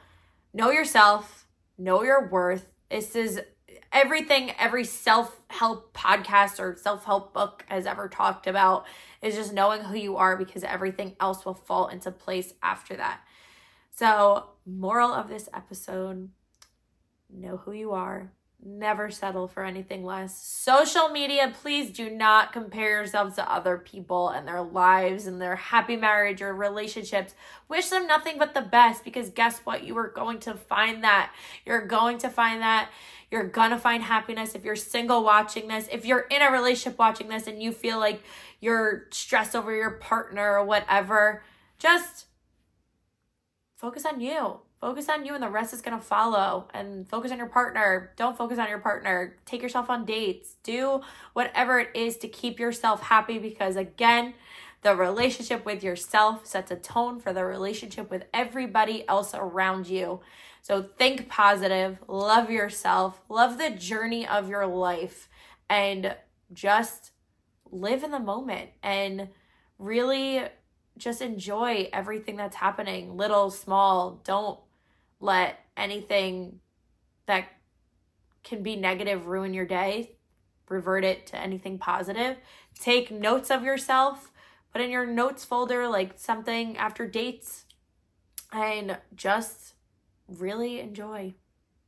know 0.53 0.71
yourself, 0.71 1.47
know 1.77 2.03
your 2.03 2.29
worth. 2.29 2.67
This 2.89 3.15
is 3.15 3.41
everything 3.91 4.51
every 4.57 4.83
self 4.83 5.35
help 5.49 5.93
podcast 5.93 6.59
or 6.59 6.75
self 6.75 7.05
help 7.05 7.33
book 7.33 7.65
has 7.67 7.85
ever 7.85 8.07
talked 8.07 8.47
about 8.47 8.85
is 9.21 9.35
just 9.35 9.53
knowing 9.53 9.81
who 9.81 9.97
you 9.97 10.17
are 10.17 10.37
because 10.37 10.63
everything 10.63 11.15
else 11.19 11.45
will 11.45 11.53
fall 11.53 11.87
into 11.87 12.11
place 12.11 12.53
after 12.61 12.95
that. 12.95 13.21
So, 13.91 14.49
moral 14.65 15.13
of 15.13 15.29
this 15.29 15.47
episode 15.53 16.29
know 17.29 17.57
who 17.57 17.71
you 17.71 17.91
are. 17.91 18.31
Never 18.67 19.11
settle 19.11 19.47
for 19.47 19.63
anything 19.63 20.03
less. 20.03 20.35
Social 20.43 21.09
media, 21.09 21.53
please 21.61 21.91
do 21.91 22.09
not 22.09 22.51
compare 22.51 22.89
yourselves 22.89 23.35
to 23.35 23.51
other 23.51 23.77
people 23.77 24.29
and 24.29 24.47
their 24.47 24.63
lives 24.63 25.27
and 25.27 25.39
their 25.39 25.55
happy 25.55 25.95
marriage 25.95 26.41
or 26.41 26.51
relationships. 26.51 27.35
Wish 27.69 27.89
them 27.89 28.07
nothing 28.07 28.39
but 28.39 28.55
the 28.55 28.61
best 28.61 29.03
because 29.03 29.29
guess 29.29 29.59
what? 29.59 29.83
You 29.83 29.95
are 29.99 30.07
going 30.07 30.39
to 30.39 30.55
find 30.55 31.03
that. 31.03 31.31
You're 31.63 31.85
going 31.85 32.17
to 32.17 32.29
find 32.29 32.63
that. 32.63 32.89
You're 33.29 33.47
gonna 33.47 33.77
find 33.77 34.01
happiness 34.01 34.55
if 34.55 34.63
you're 34.63 34.75
single 34.75 35.23
watching 35.23 35.67
this. 35.67 35.87
If 35.91 36.03
you're 36.03 36.21
in 36.31 36.41
a 36.41 36.51
relationship 36.51 36.97
watching 36.97 37.27
this 37.27 37.45
and 37.45 37.61
you 37.61 37.71
feel 37.71 37.99
like 37.99 38.23
you're 38.61 39.05
stressed 39.11 39.55
over 39.55 39.75
your 39.75 39.91
partner 39.91 40.57
or 40.57 40.65
whatever, 40.65 41.43
just 41.77 42.25
focus 43.75 44.05
on 44.05 44.21
you. 44.21 44.61
Focus 44.81 45.09
on 45.09 45.25
you, 45.25 45.33
and 45.33 45.41
the 45.41 45.49
rest 45.49 45.73
is 45.73 45.81
going 45.81 45.97
to 45.97 46.03
follow. 46.03 46.67
And 46.73 47.07
focus 47.07 47.31
on 47.31 47.37
your 47.37 47.47
partner. 47.47 48.11
Don't 48.17 48.37
focus 48.37 48.59
on 48.59 48.69
your 48.69 48.79
partner. 48.79 49.37
Take 49.45 49.61
yourself 49.61 49.89
on 49.89 50.05
dates. 50.05 50.55
Do 50.63 51.01
whatever 51.33 51.79
it 51.79 51.89
is 51.95 52.17
to 52.17 52.27
keep 52.27 52.59
yourself 52.59 53.01
happy 53.01 53.39
because, 53.39 53.75
again, 53.75 54.33
the 54.81 54.95
relationship 54.95 55.65
with 55.65 55.83
yourself 55.83 56.45
sets 56.45 56.69
a 56.69 56.75
tone 56.75 57.19
for 57.19 57.33
the 57.33 57.43
relationship 57.43 58.11
with 58.11 58.25
everybody 58.33 59.07
else 59.07 59.33
around 59.33 59.87
you. 59.87 60.19
So 60.61 60.83
think 60.83 61.29
positive, 61.29 61.97
love 62.07 62.51
yourself, 62.51 63.21
love 63.29 63.57
the 63.57 63.71
journey 63.71 64.27
of 64.27 64.49
your 64.49 64.67
life, 64.67 65.29
and 65.69 66.15
just 66.53 67.11
live 67.71 68.03
in 68.03 68.11
the 68.11 68.19
moment 68.19 68.69
and 68.83 69.29
really 69.79 70.43
just 70.97 71.21
enjoy 71.21 71.89
everything 71.91 72.35
that's 72.35 72.55
happening, 72.55 73.17
little, 73.17 73.49
small. 73.49 74.21
Don't 74.23 74.59
let 75.19 75.59
anything 75.75 76.59
that 77.25 77.47
can 78.43 78.63
be 78.63 78.75
negative 78.75 79.27
ruin 79.27 79.53
your 79.53 79.65
day. 79.65 80.11
Revert 80.69 81.03
it 81.03 81.27
to 81.27 81.37
anything 81.37 81.77
positive. 81.77 82.37
Take 82.79 83.11
notes 83.11 83.51
of 83.51 83.63
yourself, 83.63 84.31
put 84.71 84.81
in 84.81 84.89
your 84.89 85.05
notes 85.05 85.45
folder 85.45 85.87
like 85.87 86.13
something 86.17 86.77
after 86.77 87.07
dates, 87.07 87.65
and 88.51 88.97
just 89.15 89.73
really 90.27 90.79
enjoy 90.79 91.35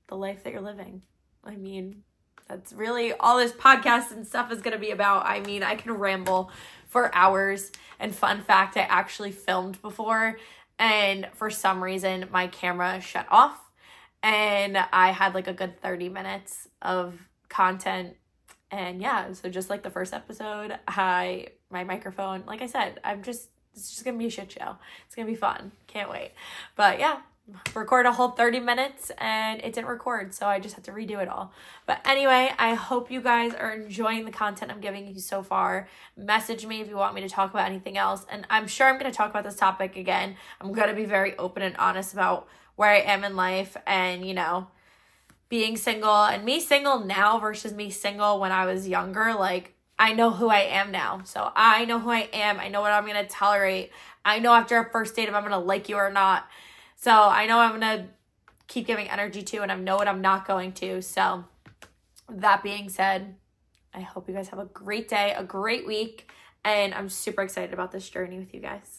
the 0.08 0.16
life 0.16 0.44
that 0.44 0.54
you're 0.54 0.62
living. 0.62 1.02
I 1.44 1.56
mean, 1.56 2.04
that's 2.48 2.72
really 2.72 3.14
all 3.14 3.38
this 3.38 3.52
podcast 3.52 4.12
and 4.12 4.26
stuff 4.26 4.52
is 4.52 4.62
going 4.62 4.74
to 4.74 4.80
be 4.80 4.92
about. 4.92 5.26
I 5.26 5.42
mean, 5.42 5.64
I 5.64 5.76
can 5.76 5.92
ramble 5.94 6.52
for 6.88 7.14
hours. 7.14 7.72
And 8.00 8.16
fun 8.16 8.42
fact, 8.42 8.78
I 8.78 8.82
actually 8.82 9.32
filmed 9.32 9.82
before, 9.82 10.38
and 10.80 11.28
for 11.34 11.50
some 11.50 11.84
reason, 11.84 12.28
my 12.32 12.48
camera 12.48 13.02
shut 13.02 13.28
off. 13.30 13.60
And 14.24 14.78
I 14.78 15.12
had 15.12 15.34
like 15.34 15.48
a 15.48 15.54
good 15.54 15.80
30 15.82 16.10
minutes 16.10 16.68
of 16.82 17.28
content. 17.50 18.16
And 18.72 19.02
yeah, 19.02 19.32
so 19.34 19.50
just 19.50 19.70
like 19.70 19.84
the 19.84 19.90
first 19.90 20.14
episode, 20.14 20.78
I 20.88 21.48
my 21.70 21.84
microphone, 21.84 22.44
like 22.46 22.62
I 22.62 22.68
said, 22.68 23.00
I'm 23.04 23.24
just 23.24 23.50
it's 23.74 23.92
just 23.92 24.04
gonna 24.04 24.18
be 24.18 24.28
a 24.28 24.30
shit 24.30 24.52
show. 24.52 24.78
It's 25.06 25.16
gonna 25.16 25.28
be 25.28 25.36
fun. 25.36 25.72
Can't 25.86 26.10
wait. 26.10 26.32
But 26.76 27.00
yeah, 27.00 27.20
record 27.74 28.06
a 28.06 28.12
whole 28.12 28.32
30 28.32 28.60
minutes 28.60 29.10
and 29.18 29.62
it 29.62 29.74
didn't 29.74 29.88
record 29.88 30.34
so 30.34 30.46
i 30.46 30.60
just 30.60 30.76
had 30.76 30.84
to 30.84 30.92
redo 30.92 31.22
it 31.22 31.30
all 31.30 31.54
but 31.86 32.00
anyway 32.06 32.52
i 32.60 32.74
hope 32.74 33.10
you 33.10 33.22
guys 33.22 33.54
are 33.54 33.72
enjoying 33.72 34.26
the 34.26 34.32
content 34.32 34.70
i'm 34.70 34.82
giving 34.82 35.08
you 35.08 35.20
so 35.20 35.42
far 35.42 35.88
message 36.18 36.66
me 36.66 36.82
if 36.82 36.90
you 36.90 36.98
want 36.98 37.16
me 37.16 37.22
to 37.22 37.30
talk 37.30 37.50
about 37.52 37.66
anything 37.66 37.98
else 37.98 38.26
and 38.30 38.46
i'm 38.50 38.68
sure 38.68 38.88
i'm 38.88 39.00
going 39.00 39.10
to 39.10 39.16
talk 39.16 39.30
about 39.30 39.46
this 39.46 39.56
topic 39.56 39.96
again 39.96 40.36
i'm 40.60 40.74
going 40.74 40.90
to 40.90 40.94
be 40.94 41.06
very 41.06 41.38
open 41.38 41.64
and 41.64 41.78
honest 41.78 42.12
about 42.14 42.48
where 42.76 42.90
i 42.90 43.00
am 43.00 43.24
in 43.24 43.36
life 43.36 43.78
and 43.86 44.26
you 44.28 44.34
know 44.34 44.68
being 45.48 45.78
single 45.78 46.26
and 46.26 46.44
me 46.44 46.60
single 46.60 47.00
now 47.00 47.40
versus 47.40 47.74
me 47.74 47.90
single 47.90 48.40
when 48.42 48.52
i 48.52 48.66
was 48.66 48.88
younger 48.88 49.34
like 49.34 49.74
I 50.00 50.14
know 50.14 50.30
who 50.30 50.50
I 50.50 50.60
am 50.60 50.92
now. 50.92 51.22
So 51.24 51.52
I 51.56 51.86
know 51.86 52.00
who 52.00 52.12
I 52.12 52.30
am. 52.32 52.60
I 52.60 52.68
know 52.68 52.82
what 52.82 52.92
I'm 52.92 53.06
going 53.06 53.16
to 53.16 53.28
tolerate. 53.28 53.92
I 54.24 54.38
know 54.38 54.54
after 54.54 54.78
a 54.78 54.90
first 54.92 55.16
date 55.16 55.28
if 55.28 55.34
I'm 55.34 55.42
going 55.42 55.54
to 55.54 55.58
like 55.58 55.90
you 55.90 55.96
or 55.96 56.12
not. 56.12 56.48
So 57.00 57.12
I 57.12 57.46
know 57.46 57.60
I'm 57.60 57.80
going 57.80 58.00
to 58.00 58.06
keep 58.68 58.88
giving 58.88 59.08
energy 59.08 59.44
to, 59.44 59.62
and 59.62 59.72
I 59.72 59.76
know 59.76 59.98
what 59.98 60.08
I'm 60.08 60.22
not 60.22 60.48
going 60.48 60.72
to. 60.74 61.02
So 61.04 61.46
that 62.28 62.64
being 62.64 62.90
said, 62.90 63.36
I 63.94 64.02
hope 64.02 64.28
you 64.28 64.34
guys 64.34 64.50
have 64.50 64.60
a 64.60 64.66
great 64.66 65.08
day, 65.08 65.34
a 65.38 65.44
great 65.44 65.86
week, 65.86 66.32
and 66.66 66.96
I'm 66.96 67.08
super 67.08 67.44
excited 67.44 67.72
about 67.72 67.92
this 67.92 68.10
journey 68.10 68.40
with 68.40 68.52
you 68.52 68.60
guys. 68.60 68.97